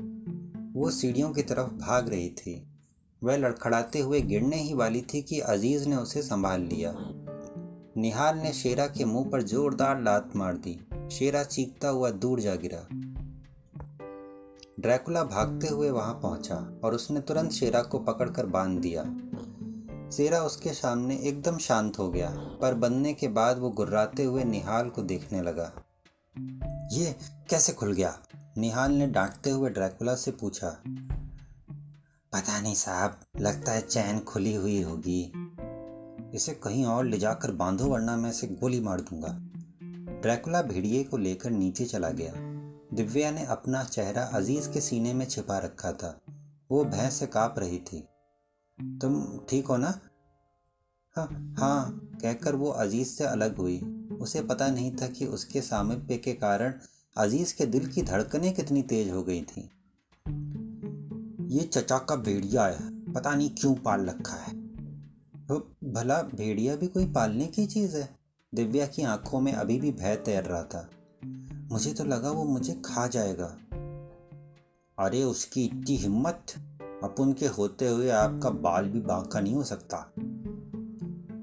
वो 0.73 0.89
सीढ़ियों 0.89 1.31
की 1.31 1.41
तरफ़ 1.41 1.69
भाग 1.73 2.09
रही 2.09 2.29
थी। 2.29 2.67
वह 3.23 3.37
लड़खड़ाते 3.37 3.99
हुए 3.99 4.21
गिरने 4.21 4.55
ही 4.55 4.73
वाली 4.73 5.01
थी 5.01 5.21
कि 5.21 5.39
अज़ीज़ 5.39 5.89
ने 5.89 5.95
उसे 5.95 6.21
संभाल 6.21 6.61
लिया। 6.61 6.91
निहाल 7.99 8.37
ने 8.37 8.53
शेरा 8.53 8.87
के 8.87 9.05
मुँह 9.05 9.29
पर 9.29 9.41
जोरदार 9.41 10.01
लात 10.01 10.35
मार 10.35 10.57
दी। 10.57 10.79
शेरा 11.11 11.43
चीखता 11.43 11.89
हुआ 11.89 12.09
दूर 12.09 12.39
जा 12.39 12.55
गिरा। 12.55 12.87
ड्रैकुला 14.79 15.23
भागते 15.23 15.67
हुए 15.67 15.89
वहाँ 15.89 16.13
पहुँचा 16.13 16.79
और 16.83 16.93
उसने 16.93 17.21
तुरंत 17.21 17.51
शेरा 17.51 17.81
को 17.81 17.99
पकड़कर 17.99 18.45
बाँध 18.45 18.79
दिया। 18.79 19.03
शेरा 20.11 20.41
उसके 20.41 20.73
सामने 20.73 21.17
एकदम 21.17 21.57
शांत 21.57 21.99
हो 21.99 22.09
गया, 22.09 22.29
पर 22.61 22.73
बनने 22.73 23.13
के 23.13 23.27
बाद 23.27 23.59
वो 23.59 23.69
गुर्राते 23.69 24.23
हुए 24.23 24.43
निहाल 24.43 24.89
को 24.89 25.01
देखने 25.01 25.41
लगा। 25.41 25.73
ये 26.91 27.15
कैसे 27.49 27.73
खुल 27.73 27.93
गया? 27.93 28.19
निहाल 28.57 28.91
ने 28.91 29.07
डांटते 29.07 29.49
हुए 29.49 29.69
ड्रैकुला 29.69 30.15
से 30.15 30.31
पूछा। 30.31 30.69
पता 32.33 32.61
नहीं 32.61 32.75
साहब, 32.75 33.19
लगता 33.39 33.71
है 33.71 33.81
चैन 33.81 34.19
खुली 34.19 34.55
हुई 34.55 34.81
होगी। 34.81 35.48
इसे 36.35 36.53
कहीं 36.53 36.85
और 36.85 37.05
ले 37.05 37.17
जाकर 37.17 37.51
बांधो, 37.51 37.87
वरना 37.87 38.17
मैं 38.17 38.29
इसे 38.29 38.47
गोली 38.47 38.79
मार 38.79 39.01
दूँगा। 39.01 39.39
ड्रैकुला 40.21 40.61
भेड़िए 40.61 41.03
को 41.03 41.17
लेकर 41.17 41.49
नीचे 41.49 41.85
चला 41.85 42.09
गया। 42.09 42.33
दिव्या 42.95 43.31
ने 43.31 43.45
अपना 43.45 43.83
चेहरा 43.83 44.23
अज़ीज़ 44.23 44.69
के 44.69 44.81
सीने 44.81 45.13
में 45.13 45.25
छिपा 45.25 45.57
रखा 45.57 45.91
था। 45.91 46.21
वो 46.71 46.85
भैंस 46.85 47.13
से 47.13 47.27
काँप 47.27 47.55
रही 47.57 47.77
थी। 47.77 48.07
तुम 49.01 49.39
ठीक 49.49 49.67
हो 49.67 49.77
ना? 49.77 49.99
हाँ 51.15 51.55
हाँ 51.59 52.09
कहकर 52.21 52.55
वो 52.55 52.69
अज़ीज़ 52.69 53.07
से 53.07 53.23
अलग 53.23 53.57
हुई। 53.57 54.07
उसे 54.21 54.41
पता 54.41 54.67
नहीं 54.67 54.95
था 54.95 55.07
कि 55.07 55.25
उसके 55.25 55.61
सामिप्य 55.61 56.17
के 56.17 56.33
कारण 56.33 56.73
अज़ीज़ 57.17 57.55
के 57.55 57.65
दिल 57.65 57.87
की 57.87 58.01
धड़कनें 58.01 58.53
कितनी 58.53 58.81
तेज 58.81 59.11
हो 59.11 59.23
गई 59.23 59.41
थी। 59.41 59.69
ये 61.57 61.63
चचा 61.63 61.97
का 61.97 62.15
भेड़िया 62.15 62.65
है। 62.65 63.13
पता 63.13 63.35
नहीं 63.35 63.49
क्यों 63.49 63.75
पाल 63.75 64.05
रखा 64.05 64.35
है। 64.35 64.68
भला 65.83 66.21
भेड़िया 66.21 66.75
भी 66.75 66.87
कोई 66.87 67.11
पालने 67.11 67.47
की 67.47 67.67
चीज़ 67.67 67.97
है? 67.97 68.15
दिव्या 68.55 68.87
की 68.87 69.01
आँखों 69.01 69.41
में 69.41 69.53
अभी 69.53 69.79
भी 69.79 69.91
भय 69.91 70.15
तैर 70.15 70.43
रहा 70.43 70.63
था। 70.63 70.89
मुझे 71.71 71.93
तो 71.93 72.03
लगा 72.03 72.31
वो 72.31 72.43
मुझे 72.43 72.81
खा 72.85 73.07
जाएगा। 73.07 73.57
अरे 74.99 75.23
उसकी 75.23 75.65
इतनी 75.65 75.95
हिम्मत? 75.95 76.45
अपन 77.03 77.33
के 77.33 77.47
होते 77.47 77.87
हुए 77.87 78.09
आपका 78.09 78.49
बाल 78.49 78.85
भी 78.85 78.99
बांका 78.99 79.39
नहीं 79.39 79.55
हो 79.55 79.63
सकता। 79.63 80.11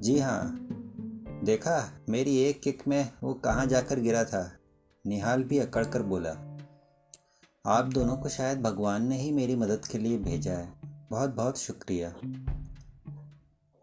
जी 0.01 0.19
हाँ 0.19 0.69
देखा, 1.45 1.93
मेरी 2.09 2.37
एक 2.37 2.61
किक 2.61 2.89
में 2.89 3.13
वो 3.23 3.35
कहाँ 3.35 3.67
जाकर 3.67 4.01
गिरा 4.01 4.25
था? 4.25 4.53
निहाल 5.07 5.45
भी 5.45 5.59
अकड़ 5.59 5.87
कर 5.87 6.03
बोला, 6.03 6.59
आप 7.67 7.85
दोनों 7.85 8.17
को 8.17 8.29
शायद 8.29 8.63
भगवान 8.63 9.07
ने 9.07 9.19
ही 9.19 9.33
मेरी 9.33 9.57
मदद 9.57 9.87
के 9.87 9.99
लिए 9.99 10.19
भेजा 10.19 10.53
है। 10.53 10.73
बहुत 11.11 11.31
बहुत 11.31 11.59
शुक्रिया। 11.59 12.15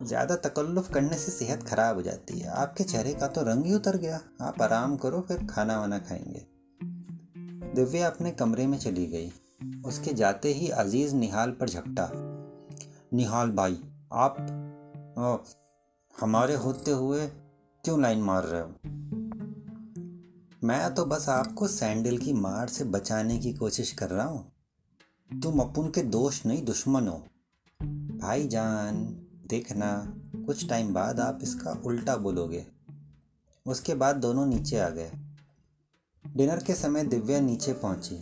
ज़्यादा 0.03 0.35
तकल्लुफ़ 0.35 0.91
करने 0.91 1.17
से 1.17 1.31
सेहत 1.31 1.63
खराब 1.63 1.95
हो 1.95 2.01
जाती 2.01 2.39
है। 2.39 2.47
आपके 2.47 2.83
चेहरे 2.83 3.13
का 3.13 3.27
तो 3.27 3.41
रंग 3.41 3.65
ही 3.65 3.73
उतर 3.73 3.97
गया। 3.97 4.21
आप 4.41 4.61
आराम 4.61 4.97
करो 4.97 5.21
फिर 5.21 5.47
खाना 5.49 5.79
वाना 5.79 5.99
खाएँगे। 5.99 6.45
दिव्या 7.75 8.07
अपने 8.07 8.31
कमरे 8.31 8.67
में 8.67 8.77
चली 8.77 9.05
गई। 9.05 9.31
उसके 9.85 10.13
जाते 10.13 10.53
ही 10.53 10.69
अज़ीज़ 10.69 11.15
निहाल 11.15 11.51
पर 11.51 11.69
झपटा। 11.69 12.09
निहाल 13.13 13.51
भाई 13.51 13.79
आप 14.13 14.37
आ, 15.19 15.37
हमारे 16.21 16.55
होते 16.55 16.91
हुए 16.91 17.27
क्यों 17.83 18.01
लाइन 18.01 18.21
मार 18.21 18.43
रहे 18.43 18.61
हो? 18.61 18.71
मैं 20.63 20.95
तो 20.95 21.05
बस 21.05 21.29
आपको 21.29 21.67
सैंडल 21.67 22.17
की 22.17 22.33
मार 22.33 22.67
से 22.67 22.83
बचाने 22.83 23.37
की 23.39 23.53
कोशिश 23.53 23.91
कर 23.91 24.09
रहा 24.09 24.25
हूँ। 24.25 24.51
तुम 25.43 25.59
अपुन 25.59 25.89
के 25.89 26.01
दोस्त 26.01 26.45
नहीं 26.45 26.65
दुश्मन 26.65 27.07
हो। 27.07 27.23
भाई 28.17 28.47
जान 28.47 29.22
देखना, 29.47 30.13
कुछ 30.45 30.69
टाइम 30.69 30.93
बाद 30.93 31.19
आप 31.19 31.39
इसका 31.41 31.81
उल्टा 31.85 32.17
बोलोगे। 32.17 32.65
उसके 33.65 33.93
बाद 33.93 34.15
दोनों 34.15 34.45
नीचे 34.45 34.79
आ 34.79 34.89
गए। 34.89 35.11
डिनर 36.27 36.63
के 36.63 36.73
समय 36.73 37.03
दिव्या 37.03 37.39
नीचे 37.39 37.73
पहुँची। 37.73 38.15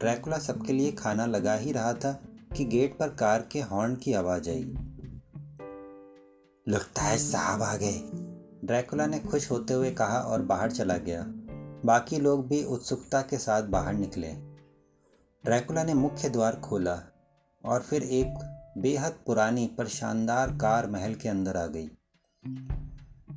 ड्रैकुला 0.00 0.38
सबके 0.38 0.72
लिए 0.72 0.92
खाना 0.92 1.26
लगा 1.26 1.54
ही 1.54 1.72
रहा 1.72 1.92
था 1.92 2.12
कि 2.56 2.64
गेट 2.64 2.98
पर 2.98 3.08
कार 3.08 3.48
के 3.52 3.60
हॉर्न 3.60 3.96
की 3.96 4.12
आवाज़ 4.12 4.50
आई। 4.50 4.74
लगता 6.68 7.02
है 7.02 7.18
साहब 7.18 7.62
आ 7.62 7.76
गए। 7.76 8.10
ड्रैकुला 8.64 9.06
ने 9.06 9.18
खुश 9.18 9.50
होते 9.50 9.74
हुए 9.74 9.90
कहा 9.90 10.18
और 10.18 10.42
बाहर 10.42 10.70
चला 10.70 10.96
गया। 10.96 11.24
बाकी 11.84 12.16
लोग 12.16 12.48
भी 12.48 12.64
उत्सुकता 12.64 13.22
के 13.22 13.38
साथ 13.38 13.62
बाहर 13.62 13.94
निकले। 13.94 14.28
ड्रैकुला 15.44 15.84
ने 15.84 15.94
मुख्य 15.94 16.28
द्वार 16.28 16.56
खोला 16.56 17.02
और 17.64 17.80
फिर 17.80 18.02
एक 18.02 18.54
बेहद 18.78 19.12
पुरानी 19.26 19.66
पर 19.66 19.86
शानदार 19.86 20.50
कार 20.50 20.90
महल 20.90 21.14
के 21.14 21.28
अंदर 21.28 21.56
आ 21.56 21.66
गई। 21.66 21.90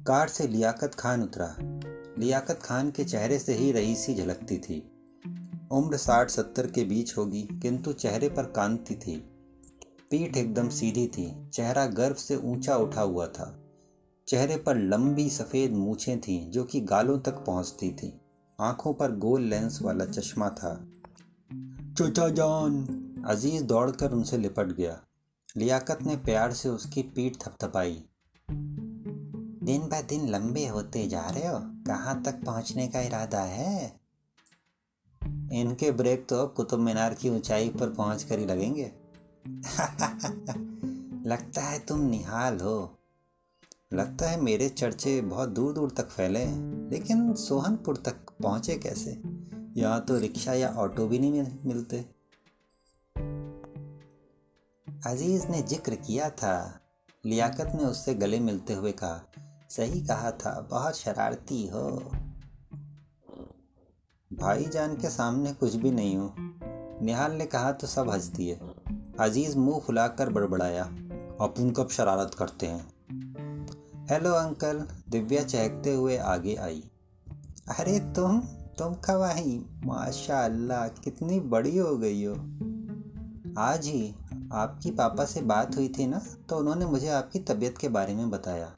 कार 0.07 0.27
से 0.27 0.47
लियाकत 0.47 0.95
खान 0.95 1.23
उतरा। 1.23 1.55
लियाकत 2.19 2.59
खान 2.63 2.91
के 2.91 3.03
चेहरे 3.03 3.39
से 3.39 3.53
ही 3.53 3.71
रईसी 3.71 4.15
झलकती 4.15 4.57
थी। 4.57 4.91
उम्र 5.71 5.97
साठ 5.97 6.29
सत्तर 6.29 6.67
के 6.67 6.83
बीच 6.83 7.17
होगी, 7.17 7.41
किंतु 7.41 7.93
चेहरे 7.93 8.29
पर 8.29 8.43
कांति 8.43 8.95
थी। 8.95 9.17
पीठ 10.11 10.37
एकदम 10.37 10.69
सीधी 10.69 11.07
थी, 11.07 11.49
चेहरा 11.49 11.85
गर्व 11.85 12.15
से 12.15 12.35
ऊँचा 12.35 12.75
उठा 12.75 13.01
हुआ 13.01 13.27
था। 13.27 13.59
चेहरे 14.27 14.57
पर 14.57 14.77
लंबी 14.77 15.29
सफ़ेद 15.29 15.73
मूछें 15.73 16.21
थीं, 16.21 16.51
जो 16.51 16.63
कि 16.63 16.81
गालों 16.81 17.19
तक 17.19 17.31
पहुँचती 17.31 17.91
थीं। 17.91 18.11
आँखों 18.61 18.93
पर 18.93 19.11
गोल 19.11 19.41
लेंस 19.41 19.79
वाला 19.81 20.05
चश्मा 20.05 20.49
था। 20.49 20.87
चोचा 21.97 22.29
जान! 22.29 22.97
अज़ीज़ 23.27 23.63
दौड़कर 23.63 24.11
उनसे 24.11 24.37
लिपट 24.37 24.67
गया। 24.67 25.01
लियाकत 25.57 25.99
ने 26.01 26.15
प्यार 26.15 26.53
से 26.53 26.69
उसकी 26.69 27.01
पीठ 27.01 27.35
थपथपाई। 27.35 28.03
दिन 29.63 29.81
ब 29.81 30.05
दिन 30.09 30.29
लंबे 30.29 30.67
होते 30.67 31.07
जा 31.07 31.21
रहे 31.21 31.47
हो, 31.47 31.59
कहाँ 31.63 32.23
तक 32.23 32.43
पहुँचने 32.45 32.87
का 32.87 33.01
इरादा 33.01 33.41
है? 33.41 33.99
इनके 35.51 35.91
ब्रेक 35.91 36.27
तो 36.29 36.35
अब 36.35 36.53
कुतुब 36.53 36.79
मीनार 36.79 37.13
की 37.13 37.29
ऊंचाई 37.29 37.69
पर 37.69 37.89
पहुँच 37.89 38.23
कर 38.23 38.39
ही 38.39 38.45
लगेंगे। 38.45 38.91
लगता 41.29 41.61
है 41.61 41.79
तुम 41.79 41.99
निहाल 41.99 42.59
हो। 42.59 42.99
लगता 43.93 44.29
है 44.29 44.41
मेरे 44.41 44.69
चर्चे 44.69 45.21
बहुत 45.21 45.49
दूर 45.49 45.73
दूर 45.73 45.91
तक 45.91 46.09
फैले 46.09 46.45
लेकिन 46.89 47.33
सोहनपुर 47.33 47.97
तक 47.97 48.15
पहुँचे 48.43 48.75
कैसे? 48.75 49.21
यहाँ 49.81 50.05
तो 50.05 50.17
रिक्शा 50.17 50.53
या 50.53 50.69
ऑटो 50.69 51.07
भी 51.07 51.19
नहीं 51.19 51.31
मिलते। 51.65 52.20
अज़ीज़ 55.07 55.47
ने 55.47 55.61
ज़िक्र 55.61 55.95
किया 55.95 56.29
था। 56.29 56.79
लियाकत 57.25 57.71
ने 57.75 57.83
उससे 57.83 58.13
गले 58.13 58.39
मिलते 58.39 58.73
हुए 58.73 58.91
कहा, 58.91 59.21
सही 59.69 60.01
कहा 60.01 60.31
था, 60.31 60.67
बहुत 60.71 60.97
शरारती 60.97 61.67
हो। 61.67 62.11
भाई 64.31 64.65
जान 64.65 64.95
के 64.95 65.09
सामने 65.09 65.53
कुछ 65.53 65.75
भी 65.75 65.91
नहीं 65.91 66.15
हो। 66.17 66.33
निहाल 67.05 67.31
ने 67.31 67.45
कहा 67.45 67.71
तो 67.71 67.87
सब 67.87 68.09
हंस 68.09 68.25
दिए 68.25 68.59
अज़ीज़ 69.19 69.57
मुँह 69.57 69.79
फुलाकर 69.79 70.29
बड़बड़ाया। 70.29 70.83
अपन 71.41 71.73
कब 71.77 71.89
शरारत 71.89 72.35
करते 72.39 72.67
हैं। 72.67 72.87
हेलो 74.11 74.31
अंकल, 74.31 74.87
दिव्या 75.09 75.43
चहकते 75.43 75.93
हुए 75.93 76.17
आगे 76.17 76.55
आई। 76.55 76.83
अरे 77.79 77.99
तुम 77.99 78.39
तुम 78.77 78.93
कब 78.93 79.21
आई? 79.21 79.65
माशा 79.85 80.87
कितनी 80.87 81.39
बड़ी 81.39 81.77
हो 81.77 81.97
गई 81.97 82.23
हो। 82.23 82.35
आज 83.57 83.85
ही 83.85 84.15
आपकी 84.53 84.91
पापा 84.91 85.25
से 85.25 85.41
बात 85.41 85.75
हुई 85.75 85.89
थी 85.89 86.07
ना 86.07 86.21
तो 86.49 86.57
उन्होंने 86.57 86.85
मुझे 86.85 87.07
आपकी 87.07 87.39
तबीयत 87.39 87.77
के 87.77 87.89
बारे 87.89 88.15
में 88.15 88.29
बताया। 88.29 88.75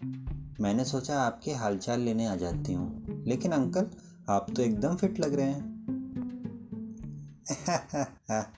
मैंने 0.61 0.85
सोचा 0.85 1.21
आपके 1.21 1.51
हालचाल 1.53 1.99
लेने 1.99 2.25
आ 2.25 2.35
जाती 2.35 2.73
हूँ, 2.73 3.05
लेकिन 3.27 3.51
अंकल, 3.51 3.87
आप 4.29 4.47
तो 4.55 4.61
एकदम 4.61 4.95
फिट 4.95 5.19
लग 5.19 5.33
रहे 5.33 5.45
हैं। 5.45 5.73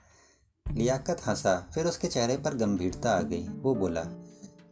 लियाकत 0.71 1.17
हंसा, 1.27 1.71
फिर 1.73 1.85
उसके 1.85 2.07
चेहरे 2.07 2.37
पर 2.37 2.55
गंभीरता 2.55 3.11
आ 3.11 3.21
गई। 3.21 3.47
वो 3.47 3.75
बोला, 3.75 4.03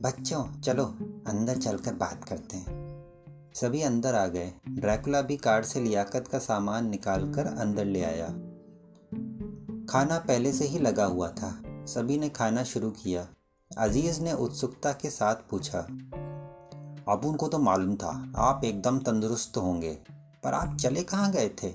बच्चों, 0.01 0.61
चलो, 0.61 0.85
अंदर 1.27 1.57
चलकर 1.57 1.93
बात 1.93 2.23
करते 2.23 2.57
हैं। 2.57 2.83
सभी 3.55 3.81
अंदर 3.81 4.15
आ 4.15 4.27
गए। 4.27 4.53
ड्रैकुला 4.69 5.21
भी 5.21 5.37
कार्ड 5.37 5.65
से 5.65 5.81
लियाकत 5.81 6.27
का 6.27 6.39
सामान 6.39 6.89
निकालकर 6.89 7.45
अंदर 7.45 7.85
ले 7.85 8.03
आया। 8.03 8.27
खाना 9.89 10.19
पहले 10.19 10.53
से 10.53 10.65
ही 10.65 10.79
लगा 10.79 11.05
हुआ 11.05 11.29
था। 11.29 11.61
सभी 11.87 12.17
ने 12.17 12.29
खाना 12.29 12.63
शुरू 12.63 12.89
किया। 12.91 13.27
अज़ीज़ 13.77 14.21
ने 14.21 14.33
उत्सुकता 14.33 14.93
के 14.93 15.09
साथ 15.09 15.35
पूछा 15.35 15.79
अब 17.09 17.21
उनको 17.25 17.47
तो 17.47 17.59
मालूम 17.59 17.95
था, 17.95 18.33
आप 18.37 18.61
एकदम 18.63 18.99
तंदुरुस्त 18.99 19.57
होंगे, 19.57 19.93
पर 20.43 20.53
आप 20.53 20.77
चले 20.77 21.03
कहाँ 21.03 21.31
गए 21.31 21.49
थे? 21.49 21.73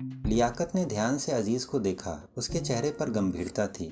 लियाकत 0.00 0.72
ने 0.74 0.84
ध्यान 0.84 1.18
से 1.18 1.32
अज़ीज़ 1.32 1.66
को 1.66 1.80
देखा। 1.80 2.28
उसके 2.36 2.60
चेहरे 2.60 2.90
पर 2.90 3.10
गंभीरता 3.10 3.66
थी। 3.66 3.90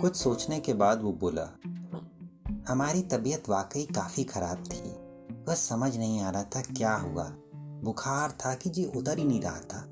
कुछ 0.00 0.16
सोचने 0.16 0.60
के 0.60 0.74
बाद 0.74 1.02
वो 1.02 1.12
बोला, 1.12 1.48
हमारी 2.68 3.02
तबीयत 3.02 3.48
वाकई 3.48 3.84
काफ़ी 3.84 4.24
ख़राब 4.24 4.64
थी। 4.66 4.94
बस 5.44 5.68
समझ 5.68 5.96
नहीं 5.96 6.20
आ 6.20 6.30
रहा 6.30 6.42
था 6.42 6.60
क्या 6.60 6.94
हुआ। 6.94 7.24
बुखार 7.56 8.30
था 8.30 8.54
कि 8.54 8.70
जी 8.70 8.84
उतर 8.84 9.18
ही 9.18 9.24
नहीं 9.24 9.40
रहा 9.40 9.60
था। 9.60 9.86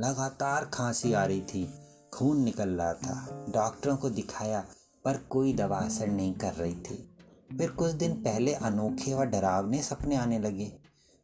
लगातार 0.00 0.64
खांसी 0.64 1.12
आ 1.12 1.24
रही 1.24 1.40
थी। 1.40 1.79
खून 2.14 2.40
निकल 2.40 2.68
रहा 2.68 2.94
था। 2.94 3.46
डॉक्टरों 3.48 3.96
को 3.96 4.10
दिखाया, 4.10 4.64
पर 5.04 5.16
कोई 5.16 5.52
दवा 5.52 5.78
असर 5.78 6.06
नहीं 6.06 6.34
कर 6.34 6.52
रही 6.52 6.74
थी। 6.74 7.16
फिर 7.58 7.70
कुछ 7.70 7.92
दिन 7.92 8.12
पहले 8.12 8.54
अनोखे 8.54 9.14
व 9.14 9.22
डरावने 9.22 9.82
सपने 9.82 10.16
आने 10.16 10.38
लगे। 10.38 10.78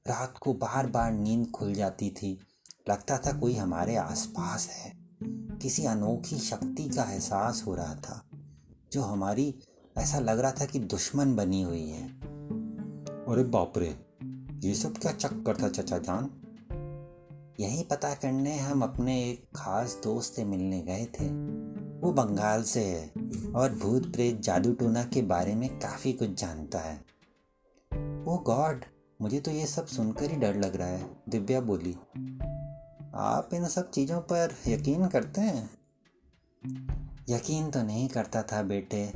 रात 0.06 0.34
को 0.38 0.54
बार 0.54 0.86
बार 0.86 1.12
नींद 1.12 1.50
खुल 1.50 1.74
जाती 1.74 2.10
थी। 2.10 2.40
लगता 2.90 3.18
था 3.18 3.38
कोई 3.38 3.54
हमारे 3.54 3.96
आसपास 3.96 4.68
है। 4.68 5.06
किसी 5.62 5.84
अनोखी 5.84 6.38
शक्ति 6.38 6.88
का 6.88 7.02
एहसास 7.02 7.64
हो 7.66 7.74
रहा 7.74 7.94
था, 7.94 8.28
जो 8.92 9.02
हमारी, 9.02 9.54
ऐसा 9.98 10.18
लग 10.18 10.38
रहा 10.38 10.52
था 10.52 10.64
कि 10.64 10.78
दुश्मन 10.78 11.36
बनी 11.36 11.62
हुई 11.62 11.88
है। 11.88 12.08
अरे 13.28 13.44
बाप 13.44 13.72
रे! 13.76 14.06
ये 14.68 14.74
सब 14.74 14.98
क्या 14.98 15.12
चक्कर 15.12 15.62
था, 15.62 15.68
चचा 15.68 15.98
जान? 15.98 16.45
यही 17.60 17.82
पता 17.82 18.14
करने 18.14 18.58
हम 18.58 18.82
अपने 18.82 19.30
एक 19.30 19.46
खास 19.56 20.00
दोस्त 20.04 20.34
से 20.34 20.44
मिलने 20.44 20.80
गए 20.82 21.04
थे। 21.04 21.28
वो 22.00 22.12
बंगाल 22.12 22.62
से 22.62 22.84
है 22.84 23.08
और 23.52 23.72
भूत 23.72 24.12
प्रेत 24.12 24.40
जादू 24.40 24.72
टोना 24.72 25.04
के 25.04 25.22
बारे 25.22 25.54
में 25.54 25.78
काफ़ी 25.78 26.12
कुछ 26.12 26.40
जानता 26.40 26.78
है। 26.78 26.96
ओ 28.28 28.38
गॉड, 28.38 28.84
मुझे 29.22 29.40
तो 29.40 29.50
ये 29.50 29.66
सब 29.66 29.86
सुनकर 29.86 30.30
ही 30.30 30.36
डर 30.36 30.54
लग 30.54 30.76
रहा 30.76 30.88
है, 30.88 31.10
दिव्या 31.28 31.60
बोली। 31.60 31.92
आप 33.14 33.50
इन 33.54 33.66
सब 33.66 33.90
चीज़ों 33.90 34.20
पर 34.20 34.54
यकीन 34.68 35.06
करते 35.06 35.40
हैं? 35.40 35.70
यकीन 37.28 37.70
तो 37.70 37.82
नहीं 37.82 38.08
करता 38.08 38.42
था 38.42 38.62
बेटे, 38.62 39.12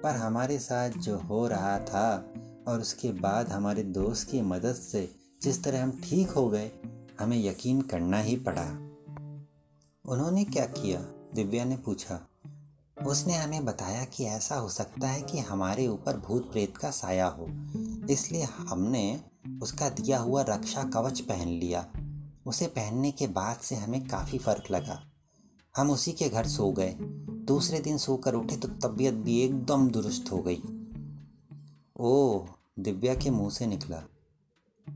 पर 0.00 0.10
हमारे 0.10 0.58
साथ 0.58 0.90
जो 0.90 1.18
हो 1.18 1.48
रहा 1.48 1.78
था 1.78 2.32
और 2.68 2.80
उसके 2.80 3.12
बाद 3.12 3.48
हमारे 3.48 3.82
दोस्त 3.82 4.30
की 4.30 4.40
मदद 4.42 4.74
से 4.74 5.14
जिस 5.42 5.64
तरह 5.64 5.82
हम 5.82 6.00
ठीक 6.04 6.30
हो 6.30 6.48
गए 6.48 6.70
हमें 7.20 7.44
यकीन 7.44 7.82
करना 7.82 8.20
ही 8.20 8.36
पड़ा। 8.36 8.64
उन्होंने 10.08 10.44
क्या 10.44 10.66
किया? 10.66 11.00
दिव्या 11.34 11.64
ने 11.64 11.76
पूछा। 11.76 12.28
उसने 13.06 13.34
हमें 13.34 13.64
बताया 13.64 14.04
कि 14.04 14.24
ऐसा 14.24 14.56
हो 14.56 14.68
सकता 14.68 15.08
है 15.08 15.22
कि 15.22 15.38
हमारे 15.38 15.86
ऊपर 15.86 16.16
भूत 16.16 16.52
प्रेत 16.52 16.76
का 16.76 16.90
साया 16.90 17.26
हो। 17.26 17.46
इसलिए 18.10 18.42
हमने 18.42 19.20
उसका 19.62 19.88
दिया 19.88 20.18
हुआ 20.18 20.42
रक्षा 20.42 20.82
कवच 20.84 21.20
पहन 21.20 21.48
लिया। 21.48 21.92
उसे 22.46 22.66
पहनने 22.66 23.10
के 23.10 23.26
बाद 23.26 23.56
से 23.56 23.76
हमें 23.76 24.08
काफ़ी 24.08 24.38
फ़र्क 24.38 24.64
लगा। 24.70 25.06
हम 25.76 25.90
उसी 25.90 26.12
के 26.12 26.28
घर 26.28 26.46
सो 26.46 26.72
गए। 26.72 26.96
दूसरे 27.44 27.80
दिन 27.80 27.98
सोकर 27.98 28.34
उठे 28.34 28.56
तो 28.56 28.68
तबीयत 28.68 29.14
भी 29.14 29.40
एकदम 29.40 29.88
दुरुस्त 29.88 30.32
हो 30.32 30.38
गई। 30.38 30.62
ओ 32.00 32.42
दिव्या 32.78 33.14
के 33.14 33.30
मुँह 33.30 33.50
से 33.50 33.66
निकला। 33.66 34.02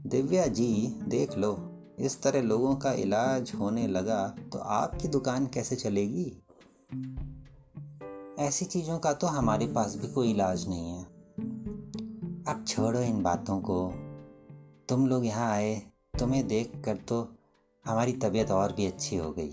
दिव्या 0.06 0.46
जी, 0.46 0.86
देख 1.08 1.38
लो। 1.38 1.67
इस 2.00 2.22
तरह 2.22 2.42
लोगों 2.42 2.76
का 2.76 2.92
इलाज 2.92 3.52
होने 3.54 3.86
लगा 3.86 4.28
तो 4.52 4.58
आपकी 4.58 5.08
दुकान 5.08 5.46
कैसे 5.46 5.76
चलेगी? 5.76 6.42
ऐसी 8.38 8.64
चीज़ों 8.64 8.98
का 8.98 9.12
तो 9.12 9.26
हमारे 9.26 9.66
पास 9.66 9.96
भी 9.96 10.08
कोई 10.08 10.30
इलाज 10.30 10.68
नहीं 10.68 10.88
है। 10.88 11.04
अब 12.44 12.64
छोड़ो 12.68 13.00
इन 13.00 13.22
बातों 13.22 13.60
को। 13.60 13.92
तुम 14.88 15.06
लोग 15.06 15.26
यहाँ 15.26 15.52
आए, 15.52 15.82
तुम्हें 16.18 16.46
देख 16.46 16.72
कर 16.84 16.96
तो 16.96 17.36
हमारी 17.86 18.12
तबीयत 18.12 18.50
और 18.50 18.72
भी 18.72 18.86
अच्छी 18.86 19.16
हो 19.16 19.32
गई। 19.32 19.50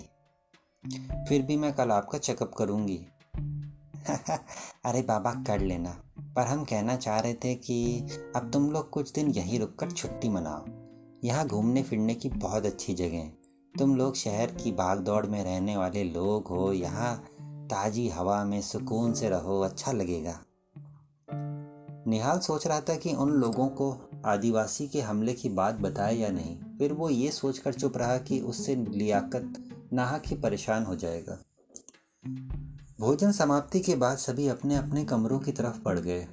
फिर 1.29 1.41
भी 1.41 1.58
मैं 1.58 1.73
कल 1.73 1.91
आपका 1.91 2.17
चेकअप 2.17 2.53
करूँगी। 2.58 3.05
अरे 4.86 5.01
बाबा, 5.01 5.34
कर 5.34 5.60
लेना। 5.60 6.01
पर 6.19 6.41
हम 6.41 6.63
कहना 6.63 6.95
चाह 6.95 7.19
रहे 7.19 7.34
थे 7.34 7.55
कि 7.55 7.99
अब 8.36 8.51
तुम 8.51 8.71
लोग 8.71 8.89
कुछ 8.89 9.12
दिन 9.12 9.27
यहीं 9.27 9.60
रुककर 9.60 9.91
छुट्टी 9.91 10.29
मनाओ। 10.29 10.85
यहाँ 11.25 11.47
घूमने 11.47 11.83
फिरने 11.83 12.15
की 12.15 12.29
बहुत 12.29 12.65
अच्छी 12.65 12.93
जगह 12.93 13.17
है। 13.17 13.38
तुम 13.79 13.95
लोग 13.95 14.15
शहर 14.15 14.51
की 14.51 14.71
भाग 14.71 14.99
दौड़ 14.99 15.25
में 15.25 15.43
रहने 15.43 15.77
वाले 15.77 16.03
लोग 16.03 16.47
हो, 16.47 16.73
यहाँ 16.73 17.25
ताज़ी 17.41 18.09
हवा 18.09 18.43
में 18.43 18.61
सुकून 18.61 19.13
से 19.13 19.29
रहो 19.29 19.61
अच्छा 19.61 19.91
लगेगा। 19.91 20.39
निहाल 22.07 22.39
सोच 22.39 22.67
रहा 22.67 22.81
था 22.81 22.95
कि 22.95 23.13
उन 23.13 23.29
लोगों 23.29 23.67
को 23.67 24.09
आदिवासी 24.25 24.88
के 24.88 25.01
हमले 25.01 25.33
की 25.33 25.49
बात 25.49 25.75
बताए 25.75 26.15
या 26.15 26.29
नहीं। 26.29 26.57
फिर 26.77 26.93
वो 26.93 27.09
ये 27.09 27.31
सोचकर 27.31 27.73
चुप 27.73 27.97
रहा 27.97 28.17
कि 28.17 28.39
उससे 28.39 28.75
लियाकत, 28.75 29.53
नाहक 29.93 30.23
ही 30.27 30.35
परेशान 30.35 30.83
हो 30.83 30.95
जाएगा। 30.95 31.38
भोजन 32.99 33.31
समाप्ति 33.31 33.79
के 33.79 33.95
बाद 33.95 34.17
सभी 34.17 34.47
अपने 34.47 34.75
अपने 34.75 35.05
कमरों 35.05 35.39
की 35.39 35.51
तरफ़ 35.51 35.79
पड़ 35.79 35.99
गए। 35.99 36.27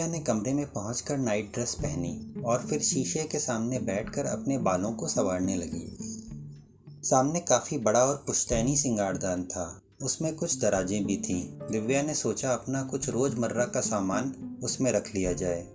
दिव्या 0.00 0.12
ने 0.12 0.24
कमरे 0.24 0.52
में 0.54 0.66
पहुंचकर 0.66 1.16
नाइट 1.18 1.52
ड्रेस 1.54 1.74
पहनी 1.74 2.42
और 2.46 2.66
फिर 2.68 2.80
शीशे 2.80 3.24
के 3.24 3.38
सामने 3.38 3.78
बैठकर 3.78 4.26
अपने 4.26 4.56
बालों 4.58 4.92
को 4.92 5.08
संवारने 5.08 5.56
लगी। 5.56 7.02
सामने 7.04 7.40
काफ़ी 7.40 7.78
बड़ा 7.78 8.04
और 8.04 8.22
पुश्तैनी 8.26 8.76
सिंगारदान 8.76 9.44
था। 9.44 9.82
उसमें 10.02 10.34
कुछ 10.36 10.58
दराजें 10.60 11.04
भी 11.06 11.16
थीं। 11.16 11.42
दिव्या 11.72 12.02
ने 12.02 12.14
सोचा 12.14 12.52
अपना 12.52 12.82
कुछ 12.82 13.08
रोज़मर्रा 13.08 13.64
का 13.64 13.80
सामान 13.80 14.32
उसमें 14.64 14.90
रख 14.92 15.14
लिया 15.14 15.32
जाए। 15.32 15.66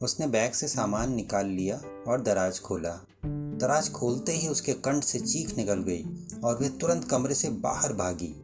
उसने 0.00 0.26
बैग 0.26 0.52
से 0.52 0.68
सामान 0.68 1.14
निकाल 1.14 1.46
लिया 1.46 1.80
और 2.08 2.20
दराज 2.20 2.60
खोला। 2.60 2.94
दराज 3.24 3.90
खोलते 3.90 4.32
ही 4.32 4.48
उसके 4.48 4.72
कंठ 4.72 5.04
से 5.04 5.20
चीख 5.20 5.56
निकल 5.56 5.82
गई 5.82 6.04
और 6.44 6.62
वह 6.62 6.68
तुरंत 6.68 7.08
कमरे 7.10 7.34
से 7.34 7.50
बाहर 7.66 7.92
भागी। 7.94 8.34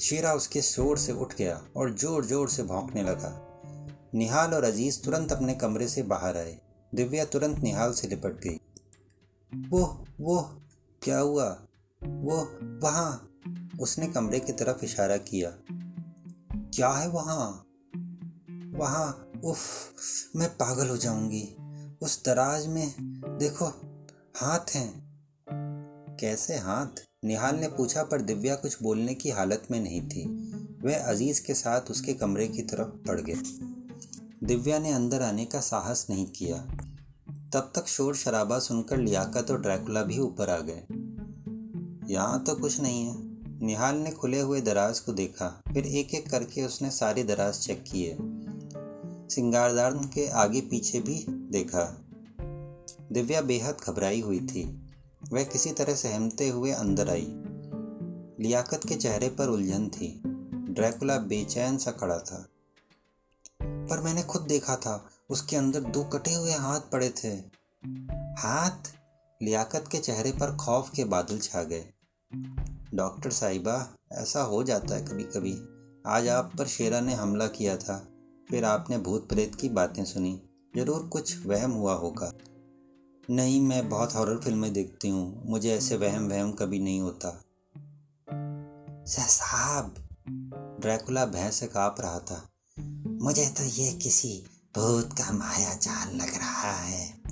शेरा 0.00 0.34
उसके 0.34 0.62
शोर 0.62 0.98
से 0.98 1.12
उठ 1.12 1.34
गया 1.34 1.60
और 1.76 1.94
ज़ोर 1.94 2.24
ज़ोर 2.24 2.48
से 2.48 2.62
भौंकने 2.62 3.02
लगा। 3.02 3.40
निहाल 4.14 4.54
और 4.54 4.64
अज़ीज़ 4.64 5.02
तुरंत 5.02 5.32
अपने 5.32 5.54
कमरे 5.54 5.88
से 5.88 6.02
बाहर 6.02 6.36
आए। 6.36 6.60
दिव्या 6.94 7.24
तुरंत 7.24 7.58
निहाल 7.58 7.92
से 7.92 8.08
लिपट 8.08 8.40
गई। 8.40 8.60
वो 9.68 10.04
वो 10.20 10.62
क्या 11.02 11.18
हुआ? 11.18 11.66
वो 12.04 12.58
वहाँ? 12.62 13.30
उसने 13.80 14.06
कमरे 14.06 14.40
की 14.40 14.52
तरफ़ 14.52 14.84
इशारा 14.84 15.16
किया। 15.16 15.50
क्या 16.52 16.88
है 16.88 17.08
वहाँ? 17.08 17.66
वहाँ, 18.72 19.30
उफ, 19.44 19.60
मैं 20.36 20.48
पागल 20.48 20.88
हो 20.88 20.96
जाऊँगी। 20.96 21.56
उस 22.02 22.24
दराज 22.24 22.66
में, 22.66 22.94
देखो, 23.38 23.66
हाथ 24.36 24.70
हैं। 24.74 25.04
कैसे 26.20 26.56
हाथ? 26.56 27.04
निहाल 27.24 27.56
ने 27.56 27.68
पूछा, 27.68 28.04
पर 28.04 28.20
दिव्या 28.20 28.56
कुछ 28.56 28.82
बोलने 28.82 29.14
की 29.14 29.30
हालत 29.30 29.62
में 29.70 29.80
नहीं 29.80 30.08
थी। 30.08 30.24
वह 30.82 31.04
अज़ीज़ 31.04 31.46
के 31.46 31.54
साथ 31.54 31.80
उसके 31.80 32.14
कमरे 32.14 32.48
की 32.48 32.62
तरफ़ 32.62 32.88
बढ़ 32.88 33.20
गए। 33.20 33.73
दिव्या 34.44 34.78
ने 34.78 34.92
अंदर 34.92 35.22
आने 35.22 35.44
का 35.44 35.60
साहस 35.60 36.06
नहीं 36.10 36.26
किया। 36.26 36.56
तब 37.52 37.72
तक 37.74 37.86
शोर 37.86 38.16
शराबा 38.16 38.58
सुनकर 38.58 38.96
लियाकत 38.96 39.50
और 39.50 39.60
ड्रैकुला 39.60 40.02
भी 40.02 40.18
ऊपर 40.18 40.50
आ 40.50 40.58
गए। 40.60 40.82
यहाँ 42.14 42.44
तो 42.44 42.54
कुछ 42.54 42.80
नहीं 42.80 43.06
है। 43.06 43.14
निहाल 43.66 43.96
ने 43.96 44.10
खुले 44.10 44.40
हुए 44.40 44.60
दराज 44.60 45.00
को 45.00 45.12
देखा। 45.12 45.62
फिर 45.72 45.86
एक 45.86 46.14
एक 46.14 46.30
करके 46.30 46.62
उसने 46.62 46.90
सारे 46.90 47.24
दराज 47.24 47.58
चेक 47.58 47.84
किए। 47.92 48.16
सिंगारदान 49.34 49.98
के 49.98 50.28
आगे 50.28 50.60
पीछे 50.60 51.00
भी 51.00 51.26
देखा। 51.28 52.04
दिव्या 53.12 53.40
बेहद 53.40 53.76
घबराई 53.86 54.20
हुई 54.20 54.40
थी। 54.40 54.86
वह 55.32 55.44
किसी 55.44 55.70
तरह 55.70 55.94
सहमते 55.94 56.48
हुए 56.48 56.70
अंदर 56.70 57.08
आई। 57.08 57.26
लियाकत 58.40 58.80
के 58.88 58.94
चेहरे 58.94 59.28
पर 59.28 59.48
उलझन 59.48 59.88
थी। 59.88 60.22
ड्रैकुला 60.72 61.18
बेचैन 61.18 61.78
सा 61.78 61.90
खड़ा 61.90 62.18
था। 62.18 62.48
पर 63.90 64.00
मैंने 64.00 64.22
खुद 64.22 64.42
देखा 64.42 64.76
था। 64.76 65.10
उसके 65.30 65.56
अंदर 65.56 65.80
दो 65.80 66.04
कटे 66.04 66.34
हुए 66.34 66.52
हाथ 66.52 66.80
पड़े 66.80 67.10
थे। 67.10 67.28
हाथ 68.38 68.92
लियाकत 69.42 69.84
के 69.92 69.98
चेहरे 69.98 70.32
पर 70.32 70.56
खौफ 70.56 70.90
के 70.90 71.04
बादल 71.04 71.38
छा 71.38 71.62
गए। 71.62 71.84
डॉक्टर 72.94 73.30
साहिबा, 73.30 73.94
ऐसा 74.12 74.42
हो 74.42 74.62
जाता 74.62 74.94
है 74.94 75.04
कभी 75.04 75.24
कभी 75.24 75.68
आज 76.06 76.28
आप 76.28 76.52
पर 76.58 76.66
शेरा 76.66 77.00
ने 77.00 77.14
हमला 77.14 77.46
किया 77.46 77.76
था। 77.76 78.08
फिर 78.50 78.64
आपने 78.64 78.98
भूत 78.98 79.28
प्रेत 79.28 79.54
की 79.54 79.68
बातें 79.68 80.04
सुनी। 80.04 80.42
ज़रूर 80.76 81.06
कुछ 81.06 81.46
वहम 81.46 81.70
हुआ 81.70 81.94
होगा। 81.94 82.32
नहीं, 83.30 83.60
मैं 83.60 83.88
बहुत 83.88 84.14
हॉरर 84.14 84.38
फ़िल्में 84.38 84.72
देखती 84.72 85.08
हूँ। 85.08 85.42
मुझे 85.46 85.76
ऐसे 85.76 85.96
वहम 85.96 86.28
वहम 86.28 86.52
कभी 86.52 86.78
नहीं 86.78 87.00
होता। 87.00 87.44
साहब, 89.06 89.94
ड्रैकुला 90.80 91.26
भैंस 91.26 91.54
से 91.54 91.66
काँप 91.66 91.96
रहा 92.00 92.18
था। 92.18 92.48
मुझे 93.24 93.46
तो 93.46 93.64
ये 93.64 93.92
किसी 93.92 94.44
भूत 94.76 95.12
का 95.12 95.32
माया 95.32 95.74
जाल 95.74 96.16
लग 96.16 96.34
रहा 96.34 96.72
है। 96.72 97.22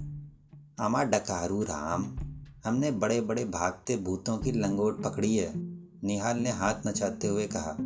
अमा 0.81 1.03
डकारू 1.03 1.63
राम, 1.63 2.19
हमने 2.65 2.91
बड़े 2.91 3.21
बड़े 3.21 3.45
भागते 3.45 3.97
भूतों 3.97 4.39
की 4.39 4.53
लंगोट 4.53 5.03
पकड़ी 5.03 5.37
है, 5.37 5.53
निहाल 6.05 6.39
ने 6.39 6.51
हाथ 6.51 6.75
नचाते 6.87 7.27
हुए 7.27 7.47
कहा। 7.47 7.77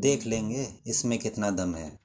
देख 0.00 0.26
लेंगे, 0.26 0.74
इसमें 0.86 1.18
कितना 1.18 1.50
दम 1.50 1.74
है। 1.74 2.00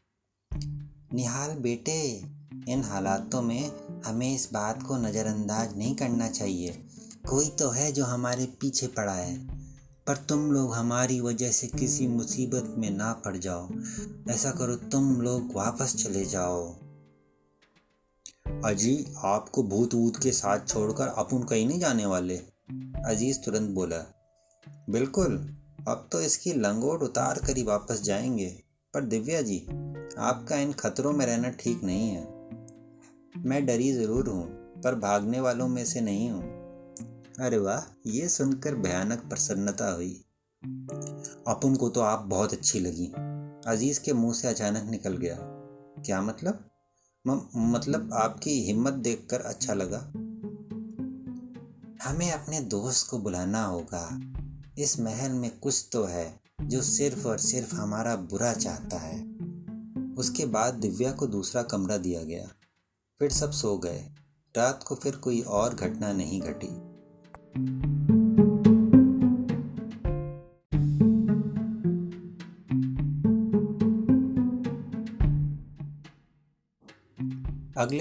निहाल, 1.14 1.52
बेटे, 1.52 2.26
इन 2.68 2.84
हालातों 2.84 3.42
में 3.42 3.72
हमें 4.06 4.36
इस 4.36 4.50
बात 4.54 4.84
को 4.84 4.98
नज़रअंदाज 4.98 5.78
नहीं 5.78 5.96
करना 5.96 6.30
चाहिए। 6.30 6.86
कोई 7.30 7.50
तो 7.50 7.70
है 7.70 7.92
जो 7.92 8.06
हमारे 8.06 8.46
पीछे 8.46 8.88
पड़ा 8.88 9.14
है। 9.14 9.59
पर 10.10 10.18
तुम 10.18 10.52
लोग 10.52 10.74
हमारी 10.74 11.20
वजह 11.20 11.52
से 11.52 11.68
किसी 11.68 12.08
मुसीबत 12.08 12.76
में 12.78 12.92
ना 12.92 13.14
पड़ 13.14 13.38
जाओ। 13.38 13.70
ऐसा 14.30 14.52
करो, 14.52 14.76
तुम 14.76 15.22
लोग 15.22 15.54
वापस 15.54 15.96
चले 15.96 16.26
जाओ। 16.26 16.76
अजी, 18.66 19.06
आपको 19.18 19.64
भूत 19.64 19.94
वूत 19.94 20.24
के 20.24 20.32
साथ 20.32 20.60
छोड़कर 20.68 21.08
अपन 21.08 21.44
कहीं 21.44 21.68
नहीं 21.68 21.80
जाने 21.80 22.06
वाले? 22.06 22.38
अज़ीज़ 23.06 23.40
तुरंत 23.40 23.70
बोला, 23.70 23.98
बिल्कुल, 24.90 25.58
अब 25.88 26.10
तो 26.12 26.22
इसकी 26.22 26.54
लंगोट 26.54 27.04
उतार 27.04 27.40
कर 27.40 27.58
ही 27.58 27.64
वापस 27.64 28.02
जाएँगे। 28.02 28.64
पर 28.94 29.02
दिव्या 29.02 29.42
जी, 29.42 29.60
आपका 30.18 30.56
इन 30.56 30.74
खतरों 30.74 31.12
में 31.12 31.26
रहना 31.26 31.50
ठीक 31.50 31.84
नहीं 31.84 32.10
है। 32.10 32.28
मैं 33.46 33.66
डरी 33.66 33.94
ज़रूर 33.94 34.28
हूँ, 34.28 34.48
पर 34.82 34.96
भागने 34.96 35.40
वालों 35.40 35.68
में 35.68 35.86
से 35.86 36.02
नहीं 36.02 36.30
हूँ। 36.30 36.59
अरे 37.42 37.58
वाह 37.58 38.10
ये 38.10 38.30
सुनकर 38.30 38.76
भयानक 38.76 39.20
प्रसन्नता 39.20 39.92
हुई। 39.92 40.26
अपन 41.48 41.76
को 41.80 41.90
तो 41.90 42.02
आप 42.02 42.20
बहुत 42.20 42.54
अच्छी 42.54 42.80
लगी। 42.80 43.08
अज़ीज़ 43.72 44.00
के 44.00 44.14
मुँह 44.14 44.34
से 44.34 44.48
अचानक 44.48 44.84
निकल 44.90 45.18
गया। 45.18 45.38
क्या 46.06 46.22
मतलब? 46.22 46.70
म, 47.28 47.48
मतलब 47.56 48.14
आपकी 48.14 48.64
हिम्मत 48.64 48.94
देखकर 48.94 49.42
अच्छा 49.42 49.74
लगा? 49.74 50.00
हमें 52.04 52.32
अपने 52.32 52.62
दोस्त 52.62 53.10
को 53.10 53.20
बुलाना 53.20 53.66
होगा। 53.66 54.20
इस 54.78 55.00
महल 55.00 55.32
में 55.32 55.60
कुछ 55.60 55.90
तो 55.92 56.04
है 56.04 56.40
जो 56.62 56.82
सिर्फ़ 56.82 57.28
और 57.28 57.38
सिर्फ़ 57.38 57.76
हमारा 57.76 58.16
बुरा 58.16 58.54
चाहता 58.54 58.98
है। 58.98 59.24
उसके 60.18 60.46
बाद 60.46 60.74
दिव्या 60.74 61.12
को 61.12 61.28
दूसरा 61.28 61.64
कमरा 61.64 61.98
दिया 61.98 62.24
गया। 62.24 62.48
फिर 63.20 63.32
सब 63.32 63.52
सो 63.52 63.78
गए। 63.78 64.10
रात 64.58 64.84
को 64.88 64.96
फिर 64.96 65.16
कोई 65.16 65.42
और 65.42 65.76
घटना 65.76 66.14
नहीं 66.14 66.42
घटी। 66.42 66.89
अगले 67.50 67.58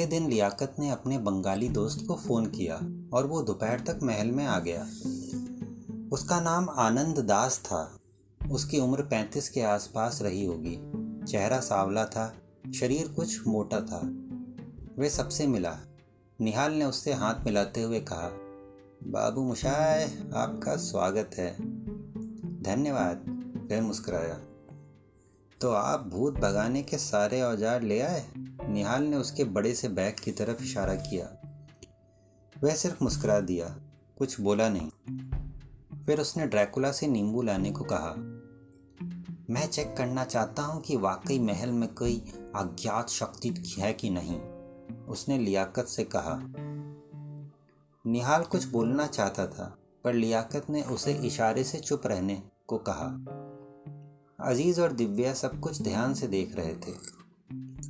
दिन 0.07 0.29
लियाकत 0.29 0.77
ने 0.79 0.91
अपने 0.91 1.19
बंगाली 1.19 1.69
दोस्त 1.69 2.05
को 2.09 2.15
फ़ोन 2.15 2.47
किया 2.47 2.81
और 3.13 3.27
वो 3.27 3.43
दोपहर 3.43 3.81
तक 3.81 4.01
महल 4.03 4.31
में 4.31 4.47
आ 4.47 4.59
गया। 4.59 4.87
उसका 6.13 6.41
नाम 6.41 6.69
आनंद 6.69 7.19
दास 7.19 7.59
था। 7.59 7.99
उसकी 8.51 8.79
उम्र 8.79 9.03
पैंतीस 9.03 9.49
के 9.49 9.63
आसपास 9.63 10.23
रही 10.23 10.45
होगी। 10.45 10.79
चेहरा 11.27 11.61
सावला 11.61 12.05
था, 12.05 12.35
शरीर 12.75 13.09
कुछ 13.09 13.47
मोटा 13.47 13.81
था। 13.81 14.17
वे 14.99 15.11
सबसे 15.11 15.47
मिला। 15.47 15.79
निहाल 16.41 16.73
ने 16.73 16.85
उससे 16.85 17.13
हाथ 17.13 17.45
मिलाते 17.45 17.83
हुए 17.83 18.01
कहा 18.01 18.48
बाबू 19.03 19.43
मुशाय, 19.43 20.05
आपका 20.35 20.77
स्वागत 20.77 21.31
है। 21.35 21.57
धन्यवाद 22.63 23.17
वह 23.73 23.83
मुस्कराया। 23.83 24.35
तो 25.61 25.71
आप 25.71 26.07
भूत 26.07 26.35
भगाने 26.35 26.83
के 26.83 26.99
सारे 26.99 27.43
औज़ार 27.43 27.83
ले 27.83 28.01
आए? 28.01 28.27
निहाल 28.69 29.03
ने 29.03 29.17
उसके 29.17 29.45
बड़े 29.45 29.75
से 29.75 29.89
बैग 29.89 30.17
की 30.25 30.33
तरफ़ 30.33 30.63
इशारा 30.63 30.95
किया। 30.95 31.43
वह 32.65 32.75
सिर्फ़ 32.75 33.05
मुस्कुरा 33.05 33.41
दिया, 33.41 33.77
कुछ 34.19 34.41
बोला 34.41 34.69
नहीं। 34.69 34.91
फिर 36.07 36.21
उसने 36.21 36.47
ड्रैकुला 36.47 36.93
से 36.93 37.07
नींबू 37.07 37.43
लाने 37.43 37.71
को 37.71 37.85
कहा। 37.85 38.15
मैं 39.51 39.67
चेक 39.67 39.97
करना 39.97 40.25
चाहता 40.25 40.63
हूँ 40.63 40.83
कि 40.83 40.97
वाकई 40.97 41.39
महल 41.39 41.71
में 41.71 41.95
कोई 41.95 42.17
अज्ञात 42.57 43.09
शक्ति 43.09 43.77
है 43.79 43.93
कि 43.93 44.11
नहीं। 44.11 44.41
उसने 45.05 45.39
लियाकत 45.39 45.85
से 45.85 46.05
कहा। 46.05 46.65
निहाल 48.09 48.45
कुछ 48.45 48.65
बोलना 48.65 49.07
चाहता 49.07 49.47
था, 49.47 49.79
पर 50.05 50.15
लियाकत 50.15 50.67
ने 50.71 50.83
उसे 50.83 51.13
इशारे 51.13 51.65
से 51.65 51.79
चुप 51.79 52.03
रहने 52.07 52.43
को 52.67 52.79
कहा। 52.89 53.07
अज़ीज़ 54.51 54.81
और 54.81 54.93
दिव्या 54.93 55.35
सब 55.35 55.61
कुछ 55.61 55.83
ध्यान 55.83 56.15
से 56.15 56.27
देख 56.27 56.57
रहे 56.57 56.75
थे। 56.75 56.93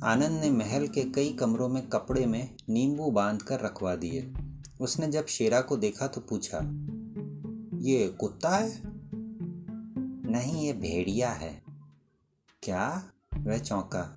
आनंद 0.03 0.41
ने 0.41 0.49
महल 0.49 0.87
के 0.87 1.03
कई 1.03 1.33
कमरों 1.33 1.69
में 1.69 1.89
कपड़े 1.89 2.25
में 2.25 2.55
नींबू 2.69 3.11
बाँध 3.11 3.41
कर 3.41 3.59
रखवा 3.59 3.95
दिए। 3.95 4.33
उसने 4.81 5.07
जब 5.07 5.25
शेरा 5.25 5.61
को 5.61 5.77
देखा 5.77 6.07
तो 6.07 6.21
पूछा, 6.21 6.59
ये 7.77 8.07
कुत्ता 8.07 8.49
है? 8.49 8.81
नहीं, 10.31 10.65
ये 10.65 10.73
भेड़िया 10.73 11.29
है। 11.29 11.63
क्या? 12.63 13.11
वह 13.37 13.57
चौंका। 13.57 14.15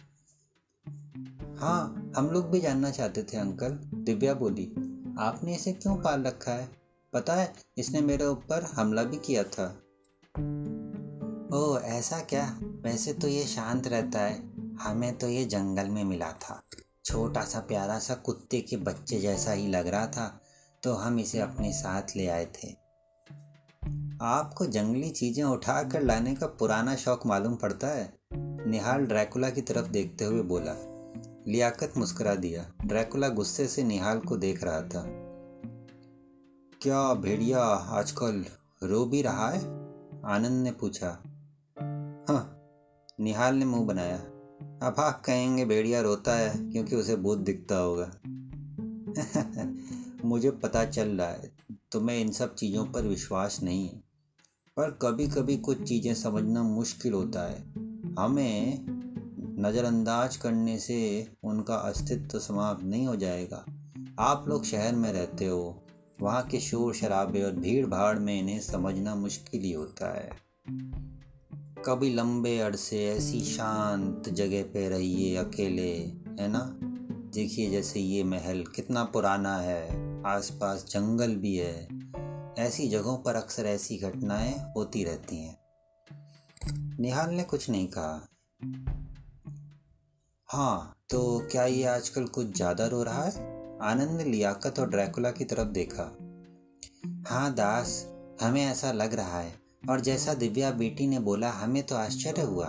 हाँ 1.58 2.12
हम 2.16 2.26
लोग 2.26 2.50
भी 2.50 2.60
जानना 2.60 2.90
चाहते 2.90 3.22
थे, 3.22 3.36
अंकल, 3.36 3.70
दिव्या 3.94 4.34
बोली। 4.34 4.91
आपने 5.18 5.54
इसे 5.54 5.72
क्यों 5.72 5.96
पाल 5.96 6.22
रखा 6.22 6.52
है? 6.52 6.68
पता 7.12 7.34
है, 7.34 7.54
इसने 7.78 8.00
मेरे 8.00 8.26
ऊपर 8.26 8.62
हमला 8.62 9.02
भी 9.02 9.16
किया 9.16 9.42
था। 9.42 9.82
ओह, 11.56 11.80
ऐसा 11.80 12.20
क्या? 12.20 12.58
वैसे 12.62 13.12
तो 13.12 13.28
ये 13.28 13.44
शांत 13.44 13.86
रहता 13.86 14.20
है। 14.20 14.52
हमें 14.76 15.18
तो 15.18 15.28
ये 15.28 15.44
जंगल 15.44 15.88
में 15.88 16.04
मिला 16.04 16.32
था। 16.32 16.62
छोटा 17.04 17.44
सा, 17.44 17.60
प्यारा 17.60 17.98
सा 17.98 18.14
कुत्ते 18.14 18.60
के 18.60 18.76
बच्चे 18.76 19.18
जैसा 19.18 19.52
ही 19.52 19.68
लग 19.68 19.86
रहा 19.86 20.06
था 20.06 20.40
तो 20.82 20.92
हम 20.92 21.20
इसे 21.20 21.40
अपने 21.40 21.72
साथ 21.72 22.02
ले 22.16 22.26
आए 22.26 22.44
थे। 22.44 22.68
आपको 24.22 24.66
जंगली 24.66 25.10
चीज़ें 25.10 25.44
उठा 25.44 25.82
कर 25.82 26.02
लाने 26.02 26.34
का 26.34 26.46
पुराना 26.46 26.96
शौक 26.96 27.26
मालूम 27.26 27.54
पड़ता 27.54 27.88
है? 27.88 28.18
निहाल 28.70 29.06
ड्रैकुला 29.06 29.50
की 29.50 29.60
तरफ़ 29.60 29.88
देखते 29.88 30.24
हुए 30.24 30.42
बोला। 30.42 30.91
लियाकत 31.48 31.92
मुस्कुरा 31.96 32.34
दिया। 32.34 32.72
ड्रैकुला 32.86 33.28
गुस्से 33.28 33.66
से 33.66 33.82
निहाल 33.82 34.18
को 34.18 34.36
देख 34.36 34.64
रहा 34.64 34.82
था। 34.82 35.04
क्या 36.82 37.14
भेड़िया 37.14 37.64
आजकल 37.64 38.44
रो 38.82 39.04
भी 39.04 39.22
रहा 39.22 39.50
है? 39.50 39.60
आनंद 40.24 40.64
ने 40.64 40.72
पूछा। 40.72 41.22
हाँ 42.28 42.62
निहाल 43.20 43.54
ने 43.54 43.64
मुँह 43.64 43.86
बनाया। 43.86 44.16
अब 44.86 44.94
आप 44.98 45.22
कहेंगे 45.24 45.64
भेड़िया 45.64 46.00
रोता 46.00 46.34
है 46.34 46.70
क्योंकि 46.70 46.96
उसे 46.96 47.16
भूत 47.16 47.38
दिखता 47.38 47.76
होगा। 47.76 48.12
मुझे 50.24 50.50
पता 50.50 50.84
चल 50.84 51.08
रहा 51.08 51.28
है, 51.28 51.52
तुम्हें 51.92 52.20
इन 52.20 52.32
सब 52.32 52.54
चीज़ों 52.54 52.86
पर 52.86 53.02
विश्वास 53.02 53.62
नहीं 53.62 53.88
है। 53.88 54.02
पर 54.76 54.90
कभी 54.90 55.28
कभी 55.28 55.56
कुछ 55.56 55.82
चीज़ें 55.82 56.14
समझना 56.14 56.62
मुश्किल 56.62 57.12
होता 57.12 57.50
है। 57.50 57.72
हमें 58.18 58.86
नज़रअंदाज 59.62 60.36
करने 60.36 60.78
से 60.78 61.28
उनका 61.44 61.74
अस्तित्व 61.74 62.38
समाप्त 62.38 62.84
नहीं 62.84 63.06
हो 63.06 63.16
जाएगा। 63.16 63.66
आप 64.18 64.44
लोग 64.48 64.64
शहर 64.64 64.94
में 64.94 65.12
रहते 65.12 65.46
हो। 65.46 65.86
वहाँ 66.20 66.42
के 66.42 66.60
शोर 66.60 66.94
शराबे 66.94 67.42
और 67.42 67.52
भीड़ 67.52 67.86
भाड़ 67.86 68.18
में 68.18 68.38
इन्हें 68.38 68.60
समझना 68.60 69.14
मुश्किल 69.14 69.60
ही 69.60 69.72
होता 69.72 70.14
है। 70.14 70.30
कभी 71.84 72.14
लंबे 72.14 72.58
अरसे 72.58 73.06
ऐसी 73.06 73.40
शांत 73.40 74.28
जगह 74.28 74.62
पे 74.62 74.88
रहिए 74.88 75.36
अकेले, 75.36 75.96
है 76.40 76.48
ना? 76.48 76.78
देखिए 77.34 77.70
जैसे 77.70 78.00
ये 78.00 78.24
महल 78.24 78.64
कितना 78.64 79.04
पुराना 79.04 79.56
है, 79.56 79.86
आसपास 80.26 80.84
जंगल 80.90 81.36
भी 81.36 81.56
है। 81.56 81.88
ऐसी 82.58 82.88
जगहों 82.88 83.18
पर 83.18 83.34
अक्सर 83.34 83.66
ऐसी 83.66 83.98
घटनाएँ 83.98 84.72
होती 84.76 85.04
रहती 85.04 85.36
हैं। 85.36 85.58
निहाल 87.00 87.34
ने 87.34 87.42
कुछ 87.42 87.70
नहीं 87.70 87.88
कहा। 87.88 88.28
हाँ 90.52 90.94
तो 91.10 91.48
क्या 91.52 91.64
ये 91.64 91.84
आजकल 91.84 92.24
कुछ 92.24 92.56
ज़्यादा 92.56 92.86
रो 92.86 93.02
रहा 93.02 93.24
है? 93.24 93.30
आनंद 93.82 94.10
ने 94.10 94.24
लियाकत 94.24 94.78
और 94.78 94.90
ड्रैकुला 94.90 95.30
की 95.30 95.44
तरफ़ 95.44 95.68
देखा। 95.68 96.02
हाँ 97.28 97.54
दास, 97.54 98.06
हमें 98.42 98.66
ऐसा 98.66 98.92
लग 98.92 99.14
रहा 99.14 99.40
है। 99.40 99.54
और 99.90 100.00
जैसा 100.00 100.34
दिव्या 100.34 100.70
बेटी 100.70 101.06
ने 101.06 101.18
बोला, 101.18 101.50
हमें 101.50 101.82
तो 101.82 101.96
आश्चर्य 101.96 102.42
हुआ, 102.42 102.66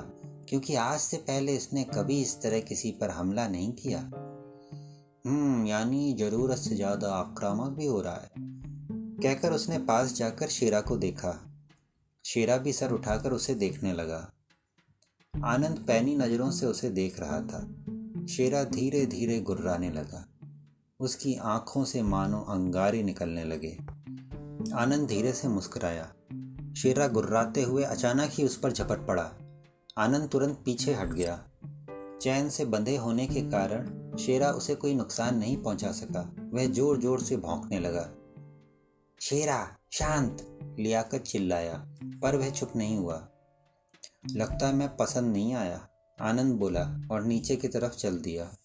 क्योंकि 0.50 0.76
आज 0.76 1.00
से 1.00 1.18
पहले 1.18 1.56
इसने 1.56 1.84
कभी 1.84 2.22
इस 2.22 2.42
तरह 2.42 2.60
किसी 2.60 2.92
पर 2.92 3.10
हमला 3.10 3.48
नहीं 3.48 3.72
किया। 3.74 4.00
हम्म 5.26 5.68
यानी 5.68 6.14
ज़रूरत 6.14 6.58
से 6.58 6.76
ज़्यादा 6.76 7.12
आक्रामक 7.12 7.70
भी 7.70 7.86
हो 7.86 8.02
रहा 8.02 8.16
है। 8.16 8.32
कहकर 9.24 9.52
उसने 9.52 9.78
पास 9.78 10.14
जाकर 10.14 10.48
शेरा 10.48 10.82
को 10.82 10.98
देखा। 10.98 11.50
शेरा 12.26 12.58
भी 12.58 12.74
सर 12.74 12.92
उठाकर 12.92 13.32
उसे 13.32 13.56
देखने 13.56 13.94
लगा। 13.94 14.32
आनंद 15.34 15.84
पैनी 15.88 16.16
नज़रों 16.16 16.52
से 16.52 16.66
उसे 16.66 16.90
देख 16.90 17.20
रहा 17.20 17.42
था। 17.42 17.60
शेरा 18.26 18.64
धीरे 18.64 19.06
धीरे 19.06 19.40
गुर्राने 19.40 19.90
लगा। 19.90 20.26
उसकी 21.00 21.36
आँखों 21.36 21.84
से 21.86 22.02
मानो 22.02 22.40
अंगारे 22.42 23.04
निकलने 23.04 23.44
लगे। 23.44 23.78
आनंद 24.74 25.08
धीरे 25.08 25.34
से 25.34 25.48
मुस्कुराया। 25.48 26.14
शेरा 26.78 27.08
गुर्राते 27.08 27.62
हुए 27.62 27.84
अचानक 27.84 28.30
ही 28.32 28.44
उस 28.44 28.58
पर 28.58 28.72
झपट 28.72 29.08
पड़ा। 29.08 29.32
आनंद 29.98 30.30
तुरंत 30.30 30.62
पीछे 30.66 30.94
हट 30.94 31.10
गया। 31.10 31.44
चैन 32.22 32.50
से 32.50 32.66
बंधे 32.66 32.98
होने 32.98 33.28
के 33.28 33.42
कारण 33.42 34.16
शेरा 34.18 34.52
उसे 34.52 34.76
कोई 34.76 34.94
नुकसान 34.94 35.38
नहीं 35.38 35.58
पहुँचा 35.58 35.92
सका। 35.92 36.36
वह 36.54 36.66
ज़ोर 36.68 36.98
ज़ोर 36.98 37.20
से 37.20 37.38
भौंकने 37.38 37.80
लगा। 37.80 38.10
शेरा, 39.22 39.78
शांत! 39.92 40.60
लियाकत 40.80 41.18
चिल्लाया, 41.18 41.88
पर 42.04 42.36
वह 42.36 42.50
चुप 42.50 42.74
नहीं 42.76 42.98
हुआ। 42.98 43.30
लगता 44.32 44.68
है 44.68 44.76
मैं 44.76 44.98
पसंद 44.98 45.34
नहीं 45.34 45.54
आया। 45.54 45.88
आनंद 46.22 46.56
बोला 46.56 47.08
और 47.12 47.24
नीचे 47.24 47.56
की 47.56 47.68
तरफ़ 47.68 47.96
चल 47.96 48.18
दिया। 48.18 48.56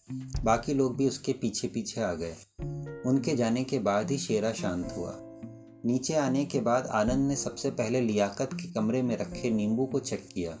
बाकी 0.43 0.73
लोग 0.73 0.97
भी 0.97 1.07
उसके 1.07 1.33
पीछे 1.33 1.67
पीछे 1.67 2.01
आ 2.01 2.13
गए। 2.13 2.35
उनके 3.05 3.35
जाने 3.35 3.63
के 3.63 3.79
बाद 3.79 4.11
ही 4.11 4.17
शेरा 4.17 4.51
शांत 4.51 4.93
हुआ। 4.97 5.15
नीचे 5.85 6.13
आने 6.13 6.45
के 6.45 6.59
बाद 6.59 6.87
आनंद 6.87 7.27
ने 7.27 7.35
सबसे 7.35 7.71
पहले 7.71 8.01
लियाकत 8.01 8.49
के 8.53 8.71
कमरे 8.71 9.01
में 9.01 9.17
रखे 9.17 9.49
नींबू 9.49 9.85
को 9.85 9.99
चेक 9.99 10.29
किया। 10.33 10.51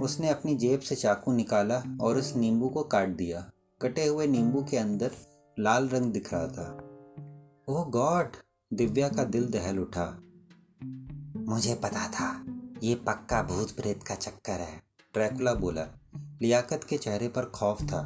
उसने 0.00 0.28
अपनी 0.28 0.54
जेब 0.54 0.80
से 0.80 0.94
चाकू 0.94 1.32
निकाला 1.32 1.82
और 2.00 2.18
उस 2.18 2.36
नींबू 2.36 2.68
को 2.68 2.82
काट 2.82 3.08
दिया। 3.08 3.50
कटे 3.82 4.06
हुए 4.06 4.26
नींबू 4.26 4.62
के 4.62 4.76
अंदर 4.76 5.10
लाल 5.58 5.88
रंग 5.88 6.12
दिख 6.12 6.34
रहा 6.34 6.46
था। 6.46 6.72
ओह 7.68 7.84
गॉड! 7.84 8.28
दिव्या 8.72 9.08
का 9.08 9.24
दिल 9.24 9.46
दहल 9.46 9.78
उठा। 9.78 10.22
मुझे 11.36 11.74
पता 11.74 12.08
था। 12.08 12.47
ये 12.82 12.94
पक्का 12.94 13.42
भूत 13.42 13.70
प्रेत 13.70 14.02
का 14.02 14.14
चक्कर 14.14 14.60
है। 14.60 14.82
ट्रैकुला 15.12 15.54
बोला, 15.54 15.84
लियाकत 16.42 16.84
के 16.88 16.98
चेहरे 16.98 17.28
पर 17.28 17.44
खौफ 17.44 17.82
था। 17.82 18.02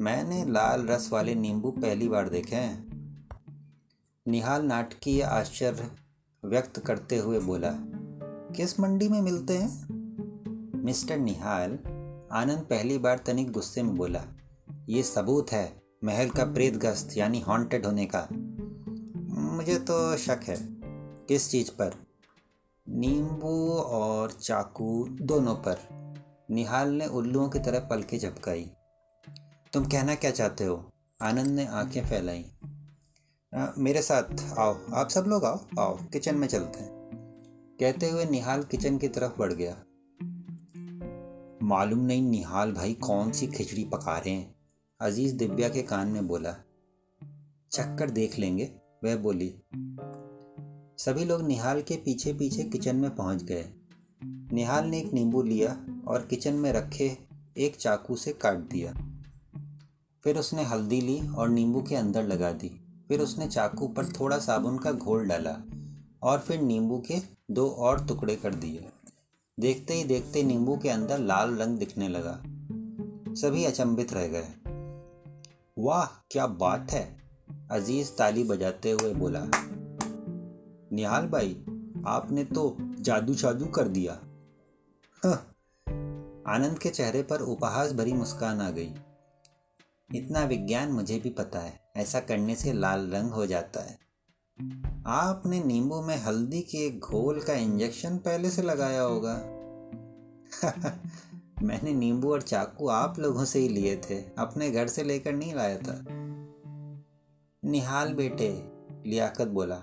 मैंने 0.00 0.44
लाल 0.44 0.86
रस 0.86 1.12
वाले 1.12 1.34
नींबू 1.34 1.70
पहली 1.70 2.08
बार 2.08 2.28
देखे 2.28 2.56
हैं। 2.56 2.88
निहाल 4.28 4.62
नाटकीय 4.62 5.22
आश्चर्य 5.22 5.90
व्यक्त 6.44 6.78
करते 6.78 7.16
हुए 7.16 7.40
बोला, 7.40 7.70
किस 8.56 8.80
मंडी 8.80 9.08
में 9.08 9.20
मिलते 9.20 9.58
हैं? 9.58 9.88
मिस्टर 10.84 11.18
निहाल 11.18 11.70
आनंद 12.32 12.58
पहली 12.58 12.98
बार 12.98 13.18
तनिक 13.18 13.52
गुस्से 13.52 13.82
में 13.82 13.96
बोला, 13.96 14.24
ये 14.88 15.02
सबूत 15.02 15.52
है, 15.52 15.82
महल 16.04 16.30
का 16.30 16.44
प्रेत 16.44 16.76
गस्त 16.76 17.16
यानी 17.16 17.40
हॉन्टेड 17.40 17.86
होने 17.86 18.08
का। 18.14 18.28
मुझे 19.56 19.78
तो 19.78 20.16
शक 20.16 20.40
है, 20.42 20.58
किस 21.28 21.50
चीज़ 21.50 21.70
पर? 21.70 22.07
नींबू 22.90 23.70
और 23.72 24.30
चाकू 24.30 25.06
दोनों 25.08 25.54
पर। 25.54 25.76
निहाल 26.50 26.88
ने 26.88 27.06
उल्लुओं 27.06 27.48
की 27.48 27.58
तरह 27.58 27.80
पलके 27.80 28.18
झपकाई। 28.18 28.70
तुम 29.72 29.84
कहना 29.84 30.14
क्या 30.14 30.30
चाहते 30.30 30.64
हो? 30.64 30.90
आनंद 31.22 31.46
ने 31.46 31.66
आँखें 31.66 32.04
फैलाई। 32.04 32.44
मेरे 33.78 34.02
साथ 34.02 34.58
आओ। 34.58 34.78
आप 34.94 35.08
सब 35.08 35.24
लोग 35.24 35.44
आओ। 35.44 35.60
आओ, 35.80 35.98
किचन 36.12 36.34
में 36.34 36.48
चलते 36.48 36.78
हैं। 36.78 36.90
कहते 37.80 38.10
हुए 38.10 38.24
निहाल 38.24 38.62
किचन 38.62 38.98
की 38.98 39.08
तरफ़ 39.08 39.38
बढ़ 39.38 39.52
गया। 39.52 39.84
मालूम 41.62 41.98
नहीं 41.98 42.22
निहाल 42.22 42.72
भाई 42.72 42.94
कौन 42.94 43.32
सी 43.32 43.46
खिचड़ी 43.46 43.84
पका 43.84 44.18
रहे 44.18 44.34
हैं। 44.34 44.54
अज़ीज़ 45.00 45.36
दिव्या 45.36 45.68
के 45.68 45.82
कान 45.82 46.08
में 46.08 46.28
बोला, 46.28 46.52
चक्कर 47.72 48.10
देख 48.10 48.38
लेंगे। 48.38 48.72
वह 49.04 49.16
बोली 49.16 49.62
सभी 50.98 51.24
लोग 51.24 51.42
निहाल 51.42 51.82
के 51.82 51.96
पीछे 51.96 52.32
पीछे 52.32 52.62
किचन 52.62 52.96
में 52.96 53.16
पहुँच 53.16 53.42
गए। 53.42 53.68
निहाल 54.52 54.86
ने 54.86 54.98
एक 54.98 55.12
नींबू 55.12 55.42
लिया 55.42 55.86
और 56.08 56.26
किचन 56.26 56.54
में 56.54 56.72
रखे 56.72 57.18
एक 57.56 57.76
चाकू 57.76 58.16
से 58.16 58.32
काट 58.32 58.56
दिया। 58.56 58.92
फिर 60.24 60.38
उसने 60.38 60.64
हल्दी 60.64 61.00
ली 61.00 61.28
और 61.28 61.48
नींबू 61.48 61.82
के 61.82 61.96
अंदर 61.96 62.24
लगा 62.24 62.52
दी। 62.52 62.84
फिर 63.08 63.20
उसने 63.20 63.46
चाकू 63.46 63.88
पर 63.88 64.06
थोड़ा 64.06 64.38
साबुन 64.38 64.78
का 64.78 64.92
घोल 64.92 65.26
डाला 65.26 65.56
और 66.22 66.38
फिर 66.38 66.60
नींबू 66.60 67.02
के 67.08 67.18
दो 67.50 67.68
और 67.68 68.06
टुकड़े 68.06 68.36
कर 68.36 68.54
दिए। 68.54 68.88
देखते 69.60 69.94
ही 69.94 70.04
देखते 70.04 70.42
नींबू 70.42 70.76
के 70.76 70.88
अंदर 70.88 71.18
लाल 71.18 71.56
रंग 71.56 71.78
दिखने 71.78 72.08
लगा। 72.08 72.42
सभी 73.34 73.64
अचंभित 73.64 74.12
रह 74.12 74.26
गए। 74.26 74.48
वाह, 75.78 76.26
क्या 76.30 76.46
बात 76.46 76.90
है! 76.90 77.18
अज़ीज़ 77.70 78.12
ताली 78.12 78.44
बजाते 78.44 78.90
हुए 78.90 79.14
बोला। 79.14 79.46
निहाल 80.92 81.26
भाई, 81.26 81.54
आपने 82.06 82.44
तो 82.44 82.76
जादू 82.80 83.34
शादू 83.34 83.66
कर 83.66 83.88
दिया। 83.88 84.12
आनंद 86.52 86.78
के 86.78 86.88
चेहरे 86.88 87.22
पर 87.22 87.40
उपहास 87.40 87.92
भरी 87.92 88.12
मुस्कान 88.12 88.60
आ 88.60 88.70
गई। 88.70 88.94
इतना 90.14 90.44
विज्ञान 90.44 90.92
मुझे 90.92 91.18
भी 91.18 91.30
पता 91.30 91.58
है, 91.58 91.80
ऐसा 91.96 92.20
करने 92.20 92.54
से 92.54 92.72
लाल 92.72 93.10
रंग 93.10 93.30
हो 93.30 93.46
जाता 93.46 93.80
है। 93.80 93.98
आपने 95.06 95.64
नींबू 95.64 96.02
में 96.02 96.16
हल्दी 96.16 96.60
के 96.60 96.98
घोल 96.98 97.40
का 97.40 97.52
इंजेक्शन 97.52 98.18
पहले 98.18 98.50
से 98.50 98.62
लगाया 98.62 99.02
होगा। 99.02 99.34
मैंने 101.62 101.94
नींबू 101.94 102.32
और 102.32 102.42
चाकू 102.42 102.88
आप 102.88 103.18
लोगों 103.18 103.44
से 103.44 103.58
ही 103.58 103.68
लिए 103.68 103.96
थे, 103.96 104.22
अपने 104.38 104.70
घर 104.70 104.86
से 104.86 105.02
लेकर 105.02 105.32
नहीं 105.32 105.54
लाया 105.54 105.78
था। 105.78 106.04
निहाल 107.64 108.14
बेटे, 108.14 108.72
लियाकत 109.06 109.48
बोला 109.48 109.82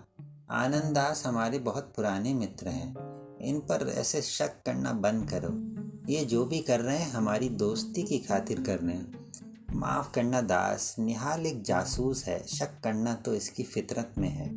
आनंद 0.49 0.95
दास 0.95 1.23
हमारे 1.25 1.59
बहुत 1.59 1.93
पुराने 1.95 2.33
मित्र 2.33 2.67
हैं। 2.67 2.95
इन 3.37 3.59
पर 3.59 3.87
ऐसे 3.87 4.21
शक 4.21 4.49
करना 4.65 4.93
बंद 4.93 5.29
करो। 5.29 5.75
ये 6.13 6.25
जो 6.25 6.45
भी 6.45 6.59
कर 6.59 6.79
रहे 6.79 6.97
हैं, 6.97 7.11
हमारी 7.11 7.49
दोस्ती 7.49 8.03
की 8.03 8.19
खातिर 8.19 8.61
कर 8.61 8.79
रहे 8.79 8.95
हैं। 8.95 9.31
माफ़ 9.75 10.13
करना 10.13 10.41
दास, 10.41 10.95
निहाल 10.99 11.45
एक 11.45 11.61
जासूस 11.61 12.25
है। 12.25 12.47
शक 12.47 12.79
करना 12.83 13.13
तो 13.13 13.35
इसकी 13.35 13.63
फितरत 13.63 14.13
में 14.17 14.29
है। 14.29 14.49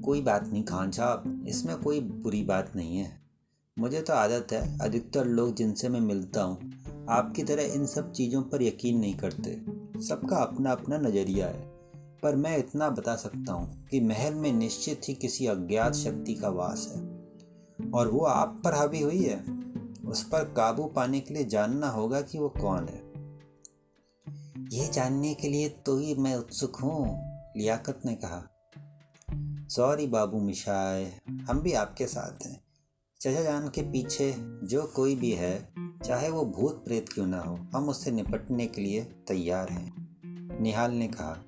कोई 0.00 0.20
बात 0.20 0.46
नहीं, 0.46 0.64
खान 0.64 0.90
साहब, 0.90 1.44
इसमें 1.48 1.76
कोई 1.76 2.00
बुरी 2.00 2.42
बात 2.42 2.72
नहीं 2.76 2.98
है। 2.98 3.20
मुझे 3.78 4.00
तो 4.00 4.12
आदत 4.12 4.52
है, 4.52 4.78
अधिकतर 4.78 5.24
लोग 5.24 5.54
जिनसे 5.54 5.88
मैं 5.88 6.00
मिलता 6.00 6.42
हूँ, 6.42 6.72
आपकी 7.10 7.42
तरह 7.42 7.62
इन 7.62 7.86
सब 7.86 8.12
चीज़ों 8.12 8.42
पर 8.42 8.62
यकीन 8.62 8.98
नहीं 8.98 9.16
करते। 9.16 9.62
सबका 10.02 10.36
अपना 10.36 10.72
अपना 10.72 10.98
नज़रिया 10.98 11.46
है। 11.46 11.75
पर 12.22 12.36
मैं 12.36 12.58
इतना 12.58 12.90
बता 12.90 13.16
सकता 13.16 13.52
हूँ 13.52 13.86
कि 13.86 14.00
महल 14.00 14.34
में 14.34 14.52
निश्चित 14.52 15.00
ही 15.08 15.14
किसी 15.14 15.46
अज्ञात 15.46 15.94
शक्ति 15.94 16.34
का 16.34 16.48
वास 16.48 16.92
है। 16.96 17.16
और 17.90 18.08
वो 18.08 18.20
आप 18.20 18.62
पर 18.64 18.74
हावी 18.74 19.00
हुई 19.00 19.22
है। 19.22 19.56
उस 20.06 20.28
पर 20.28 20.44
काबू 20.44 20.84
पाने 20.84 21.20
के 21.20 21.34
लिए 21.34 21.44
जानना 21.44 21.88
होगा 21.88 22.20
कि 22.20 22.38
वो 22.38 22.48
कौन 22.48 22.88
है। 22.88 23.06
ये 24.72 24.88
जानने 24.88 25.34
के 25.34 25.48
लिए 25.48 25.68
तो 25.68 25.98
ही 25.98 26.14
मैं 26.14 26.36
उत्सुक 26.36 26.76
हूँ, 26.76 27.20
लियाकत 27.56 28.00
ने 28.04 28.14
कहा। 28.14 28.42
सॉरी 29.68 30.06
बाबू 30.06 30.40
मिशाए, 30.40 31.20
हम 31.30 31.60
भी 31.60 31.72
आपके 31.72 32.06
साथ 32.06 32.46
हैं। 32.46 32.64
चचा 33.20 33.42
जान 33.42 33.68
के 33.68 33.82
पीछे 33.82 34.34
जो 34.38 34.82
कोई 34.82 35.16
भी 35.16 35.30
है, 35.30 35.68
चाहे 36.04 36.30
वो 36.30 36.44
भूत 36.44 36.84
प्रेत 36.84 37.08
क्यों 37.08 37.26
ना 37.26 37.40
हो, 37.40 37.58
हम 37.74 37.88
उससे 37.88 38.10
निपटने 38.10 38.66
के 38.66 38.80
लिए 38.80 39.04
तैयार 39.04 39.68
हैं, 39.68 39.92
निहाल 40.62 40.90
ने 40.90 41.08
कहा। 41.08 41.45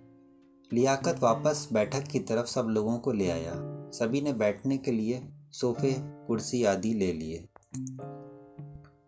लियाकत 0.72 1.18
वापस 1.18 1.68
बैठक 1.72 2.02
की 2.02 2.18
तरफ़ 2.18 2.46
सब 2.46 2.64
लोगों 2.64 2.98
को 2.98 3.12
ले 3.12 3.31
आया। 3.31 3.52
सभी 3.90 4.20
ने 4.20 4.33
बैठने 4.33 4.78
के 4.78 4.92
लिए 4.92 5.28
सोफे 5.52 5.96
कुर्सी 5.98 6.64
आदि 6.64 6.94
ले 6.94 7.12
लिए। 7.12 7.48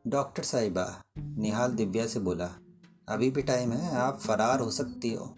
डॉक्टर 0.06 0.42
साहिबा 0.42 1.02
निहाल 1.18 1.72
दिव्या 1.72 2.06
से 2.06 2.20
बोला 2.20 2.50
अभी 3.08 3.30
भी 3.30 3.42
टाइम 3.42 3.72
है 3.72 3.96
आप 3.96 4.20
फरार 4.20 4.60
हो 4.60 4.70
सकती 4.70 5.14
हो। 5.14 5.34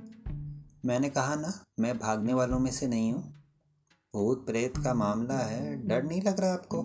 मैंने 0.84 1.10
कहा 1.10 1.34
ना 1.34 1.64
मैं 1.80 1.98
भागने 1.98 2.34
वालों 2.34 2.58
में 2.58 2.70
से 2.70 2.86
नहीं 2.86 3.12
हूँ। 3.12 3.34
भूत 4.14 4.46
प्रेत 4.46 4.76
का 4.76 4.94
मामला 4.94 5.38
है 5.38 5.86
डर 5.88 6.02
नहीं 6.02 6.22
लग 6.22 6.40
रहा 6.40 6.52
आपको? 6.52 6.82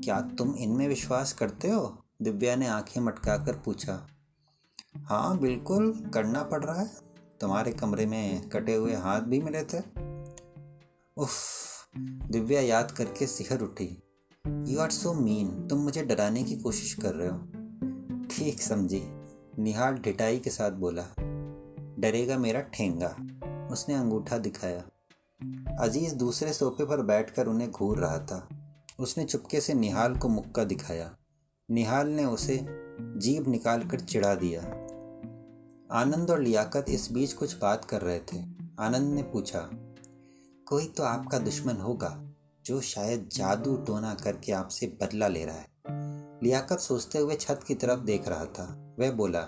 क्या 0.00 0.20
तुम 0.20 0.54
इनमें 0.54 0.88
विश्वास 0.88 1.32
करते 1.32 1.68
हो? 1.68 2.04
दिव्या 2.22 2.56
ने 2.56 2.66
आँखें 2.66 3.00
मटकाकर 3.00 3.56
पूछा। 3.56 4.06
हाँ 4.96 5.38
बिल्कुल 5.38 6.10
करना 6.14 6.42
पड़ 6.42 6.64
रहा 6.64 6.80
है। 6.80 7.07
तुम्हारे 7.40 7.72
कमरे 7.72 8.06
में 8.06 8.48
कटे 8.48 8.74
हुए 8.74 8.94
हाथ 8.94 9.20
भी 9.20 9.40
मिले 9.40 9.64
थे? 9.64 9.78
उफ, 11.16 11.40
दिव्या 12.30 12.60
याद 12.60 12.90
करके 12.90 13.26
सिहर 13.26 13.60
उठी। 13.60 14.02
यू 14.48 14.78
आर 14.78 14.90
सो 14.90 15.12
मीन 15.12 15.68
तुम 15.68 15.78
मुझे 15.78 16.02
डराने 16.02 16.42
की 16.42 16.56
कोशिश 16.56 16.94
कर 16.94 17.14
रहे 17.14 17.28
हो। 17.28 17.38
ठीक, 18.26 18.62
समझी। 18.62 19.02
निहाल 19.58 19.94
ढिटाई 19.94 20.38
के 20.38 20.50
साथ 20.50 20.70
बोला। 20.70 21.06
डरेगा 21.98 22.38
मेरा 22.38 22.60
ठेंगा। 22.60 23.16
उसने 23.72 23.94
अंगूठा 23.94 24.38
दिखाया। 24.38 24.84
अज़ीज़ 25.80 26.14
दूसरे 26.14 26.52
सोफे 26.52 26.86
पर 26.86 27.02
बैठकर 27.02 27.46
उन्हें 27.46 27.70
घूर 27.70 27.98
रहा 27.98 28.18
था। 28.18 28.48
उसने 28.98 29.24
चुपके 29.24 29.60
से 29.60 29.74
निहाल 29.74 30.16
को 30.16 30.28
मुक्का 30.28 30.64
दिखाया। 30.64 31.16
निहाल 31.70 32.08
ने 32.08 32.24
उसे 32.24 32.66
जीभ 33.00 33.48
निकालकर 33.48 34.00
चिढ़ा 34.00 34.34
दिया। 34.34 34.77
आनंद 35.90 36.30
और 36.30 36.40
लियाकत 36.42 36.86
इस 36.88 37.10
बीच 37.12 37.32
कुछ 37.32 37.56
बात 37.58 37.84
कर 37.84 38.00
रहे 38.00 38.18
थे। 38.18 38.38
आनंद 38.80 39.12
ने 39.14 39.22
पूछा, 39.22 39.60
कोई 40.66 40.86
तो 40.86 41.02
आपका 41.02 41.38
दुश्मन 41.38 41.76
होगा, 41.76 42.10
जो 42.64 42.80
शायद 42.80 43.28
जादू 43.32 43.76
टोना 43.76 44.14
करके 44.14 44.52
आपसे 44.52 44.86
बदला 45.02 45.28
ले 45.28 45.44
रहा 45.44 45.56
है। 45.56 45.66
लियाकत 46.42 46.78
सोचते 46.78 47.18
हुए 47.18 47.34
छत 47.34 47.60
की 47.66 47.74
तरफ़ 47.74 48.00
देख 48.00 48.28
रहा 48.28 48.44
था। 48.44 48.96
वह 48.98 49.10
बोला, 49.10 49.40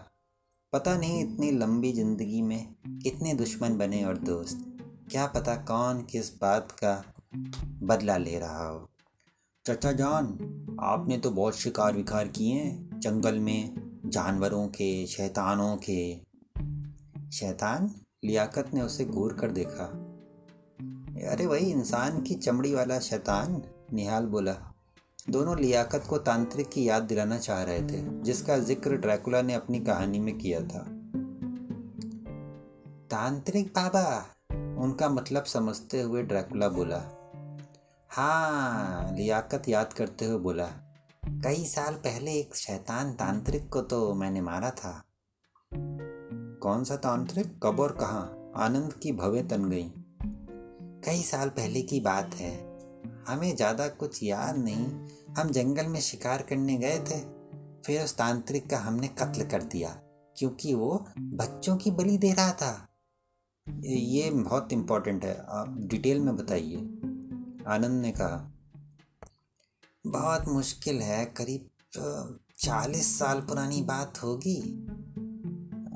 पता 0.73 0.97
नहीं 0.97 1.21
इतनी 1.25 1.51
लंबी 1.51 1.93
ज़िंदगी 1.93 2.43
में 2.43 2.75
कितने 3.03 3.35
दुश्मन 3.35 3.77
बने 3.79 4.03
और 4.05 4.19
दोस्त, 4.19 4.65
क्या 5.11 5.27
पता 5.27 5.55
कौन 5.55 6.03
किस 6.03 6.33
बात 6.35 6.73
का 6.73 7.03
बदला 7.83 8.17
ले 8.17 8.39
रहा 8.39 8.69
हो? 8.69 8.89
चचा 9.65 9.93
जान, 9.93 10.27
आपने 10.81 11.19
तो 11.19 11.31
बहुत 11.31 11.57
शिकार 11.57 11.93
विकार 11.93 12.29
किए 12.29 12.55
हैं, 12.55 13.01
जंगल 13.01 13.39
में, 13.39 14.01
जानवरों 14.07 14.67
के, 14.69 15.07
शैतानों 15.07 15.77
के 15.77 16.30
शैतान 17.33 17.95
लियाकत 18.25 18.71
ने 18.75 18.83
उसे 18.83 19.05
घूर 19.05 19.33
कर 19.33 19.51
देखा। 19.51 19.85
अरे 21.31 21.47
वही 21.47 21.71
इंसान 21.71 22.21
की 22.21 22.35
चमड़ी 22.35 22.75
वाला 22.75 22.99
शैतान, 22.99 23.63
निहाल 23.93 24.27
बोला। 24.27 24.53
दोनों 25.31 25.59
लियाकत 25.59 26.05
को 26.09 26.19
तांत्रिक 26.19 26.69
की 26.69 26.89
याद 26.89 27.03
दिलाना 27.03 27.39
चाह 27.39 27.63
रहे 27.63 27.83
थे, 27.83 28.23
जिसका 28.23 28.59
ज़िक्र 28.59 28.97
ड्रैकुला 28.97 29.43
ने 29.43 29.55
अपनी 29.55 29.81
कहानी 29.81 30.21
में 30.21 30.39
किया 30.39 30.61
था। 30.61 30.85
तांत्रिक 33.11 33.67
बाबा, 33.67 34.27
उनका 34.83 35.09
मतलब 35.09 35.45
समझते 35.45 36.01
हुए 36.01 36.23
ड्रैकुला 36.23 36.69
बोला। 36.69 37.03
हाँ 38.11 39.17
लियाकत 39.17 39.69
याद 39.69 39.93
करते 39.93 40.25
हुए 40.25 40.39
बोला। 40.39 40.67
कई 41.27 41.65
साल 41.65 41.95
पहले 41.95 42.33
एक 42.33 42.57
शैतान 42.57 43.13
तांत्रिक 43.13 43.69
को 43.69 43.81
तो 43.81 44.15
मैंने 44.15 44.41
मारा 44.41 44.71
था। 44.71 45.05
कौन 46.63 46.85
सा 46.85 46.97
तांत्रिक, 46.97 47.59
कब 47.63 47.81
और 47.81 47.93
कहा, 47.93 48.21
आनंद 48.57 48.93
की 48.93 49.13
भवे 49.13 49.43
तन 49.43 49.69
गई। 49.71 49.91
कई 51.05 51.23
साल 51.23 51.49
पहले 51.49 51.83
की 51.83 52.01
बात 52.01 52.35
है। 52.35 52.53
हमें 53.29 53.55
ज़्यादा 53.57 53.87
कुछ 53.89 54.23
याद 54.23 54.57
नहीं। 54.59 54.87
हम 55.35 55.51
जंगल 55.51 55.87
में 55.87 56.01
शिकार 56.01 56.43
करने 56.43 56.77
गए 56.77 56.99
थे। 57.01 57.21
फिर 57.87 58.03
उस 58.03 58.17
तांत्रिक 58.17 58.69
का 58.71 58.79
हमने 58.79 59.09
कत्ल 59.19 59.45
कर 59.45 59.63
दिया, 59.65 59.89
क्योंकि 60.37 60.75
वो 60.75 61.07
बच्चों 61.19 61.77
की 61.77 61.91
बलि 61.91 62.19
दे 62.19 62.33
रहा 62.33 62.53
था। 62.53 62.73
ये 63.67 64.31
बहुत 64.31 64.73
इम्पोर्टेंट 64.73 65.25
है। 65.25 65.37
आप 65.51 65.77
डिटेल 65.81 66.21
में 66.21 66.37
बताइए। 66.37 66.77
आनंद 67.67 68.01
ने 68.03 68.13
कहा, 68.13 68.51
बहुत 70.05 70.49
मुश्किल 70.49 71.01
है। 71.01 71.25
करीब 71.37 71.69
चालीस 72.59 73.19
साल 73.19 73.41
पुरानी 73.41 73.83
बात 73.83 74.23
होगी। 74.23 74.61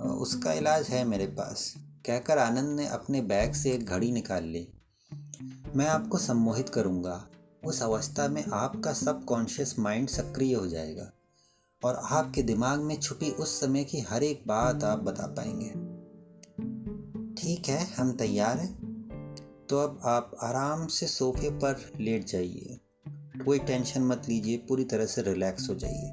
उसका 0.08 0.52
इलाज 0.52 0.88
है 0.88 1.04
मेरे 1.04 1.26
पास। 1.26 1.74
कहकर 2.06 2.38
आनंद 2.38 2.80
ने 2.80 2.86
अपने 2.86 3.20
बैग 3.20 3.52
से 3.52 3.72
एक 3.72 3.86
घड़ी 3.86 4.12
निकाल 4.12 4.44
ली। 4.44 4.68
मैं 5.76 5.86
आपको 5.86 6.18
सम्मोहित 6.18 6.68
करूँगा। 6.68 7.28
उस 7.64 7.82
अवस्था 7.82 8.28
में 8.28 8.44
आपका 8.52 8.92
सब 8.92 9.24
कॉन्शियस 9.24 9.78
माइंड 9.78 10.08
सक्रिय 10.08 10.54
हो 10.54 10.66
जाएगा। 10.66 11.12
और 11.84 11.94
आपके 11.94 12.42
दिमाग 12.42 12.80
में 12.80 13.00
छुपी 13.00 13.30
उस 13.30 13.60
समय 13.60 13.84
की 13.84 14.00
हर 14.00 14.22
एक 14.22 14.44
बात 14.46 14.84
आप 14.84 14.98
बता 14.98 15.26
पाएँगे। 15.26 15.94
ठीक 17.42 17.68
है, 17.68 17.94
हम 17.94 18.12
तैयार 18.12 18.58
हैं। 18.58 18.84
तो 19.68 19.78
अब 19.78 20.00
आप 20.04 20.36
आराम 20.42 20.86
से 20.86 21.06
सोफे 21.06 21.50
पर 21.50 21.92
लेट 22.00 22.26
जाइए। 22.26 22.80
कोई 23.44 23.58
टेंशन 23.58 24.02
मत 24.02 24.22
लीजिए, 24.28 24.56
पूरी 24.56 24.84
तरह 24.84 25.06
से 25.06 25.22
रिलैक्स 25.22 25.70
हो 25.70 25.74
जाइए। 25.74 26.12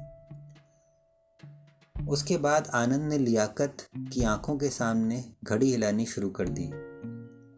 उसके 2.12 2.36
बाद 2.36 2.66
आनंद 2.66 3.02
ने 3.02 3.18
लियाकत 3.18 3.76
की 3.96 4.22
आँखों 4.22 4.56
के 4.58 4.68
सामने 4.68 5.32
घड़ी 5.44 5.70
हिलानी 5.70 6.06
शुरू 6.06 6.30
कर 6.30 6.48
दी। 6.48 6.66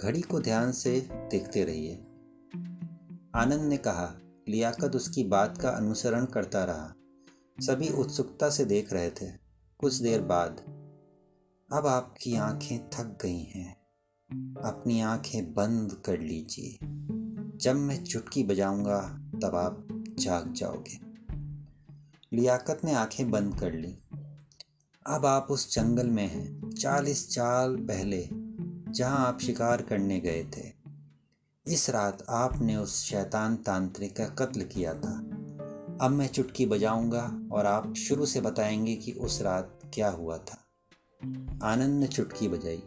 घड़ी 0.07 0.21
को 0.21 0.41
ध्यान 0.41 0.73
से 0.73 1.09
देखते 1.13 1.65
रहिए। 1.65 1.95
आनंद 3.35 3.63
ने 3.63 3.77
कहा, 3.77 4.19
लियाकत 4.49 4.97
उसकी 4.97 5.25
बात 5.25 5.59
का 5.59 5.69
अनुसरण 5.69 6.25
करता 6.25 6.65
रहा। 6.65 6.95
सभी 7.61 7.89
उत्सुकता 7.89 8.51
से 8.51 8.65
देख 8.65 8.93
रहे 8.93 9.11
थे। 9.11 9.31
कुछ 9.79 9.95
देर 9.95 10.23
बाद, 10.23 10.57
अब 11.73 11.87
आपकी 11.87 12.37
आँखें 12.37 12.89
थक 12.89 13.19
गई 13.23 13.43
हैं। 13.43 13.77
अपनी 14.65 15.01
आँखें 15.01 15.55
बंद 15.55 16.03
कर 16.07 16.21
लीजिए। 16.21 16.79
जब 17.57 17.77
मैं 17.77 18.05
चुटकी 18.05 18.45
बजाऊँगा, 18.45 19.01
तब 19.43 19.55
आप 19.55 20.07
जाग 20.19 20.53
जाओगे। 20.53 21.01
लियाकत 22.37 22.81
ने 22.85 22.93
आँखें 22.95 23.31
बंद 23.31 23.61
कर 23.61 23.73
ली। 23.73 23.99
अब 25.07 25.27
आप 25.27 25.47
उस 25.51 25.75
जंगल 25.75 26.07
में 26.07 26.27
हैं, 26.27 26.71
चालीस 26.71 27.31
चाल 27.31 27.77
पहले, 27.77 28.29
जहाँ 28.93 29.27
आप 29.27 29.41
शिकार 29.41 29.83
करने 29.83 30.21
गए 30.21 30.45
थे। 30.45 30.73
इस 31.67 31.91
रात 31.91 32.27
आपने 32.31 32.77
उस 32.77 33.05
शैतान 33.05 33.57
तांत्रिक 33.57 34.17
का 34.17 34.27
कत्ल 34.27 34.63
किया 34.63 34.95
था। 34.95 35.19
अब 36.01 36.11
मैं 36.11 36.29
चुटकी 36.29 36.67
बजाऊँगा 36.67 37.41
और 37.53 37.67
आप 37.67 37.95
शुरू 37.95 38.27
से 38.27 38.41
बताएँगे 38.41 38.97
कि 38.97 39.13
उस 39.13 39.43
रात 39.43 39.81
क्या 39.95 40.11
हुआ 40.11 40.39
था। 40.39 40.59
आनंद 41.63 42.01
ने 42.01 42.07
चुटकी 42.07 42.49
बजाई। 42.49 42.83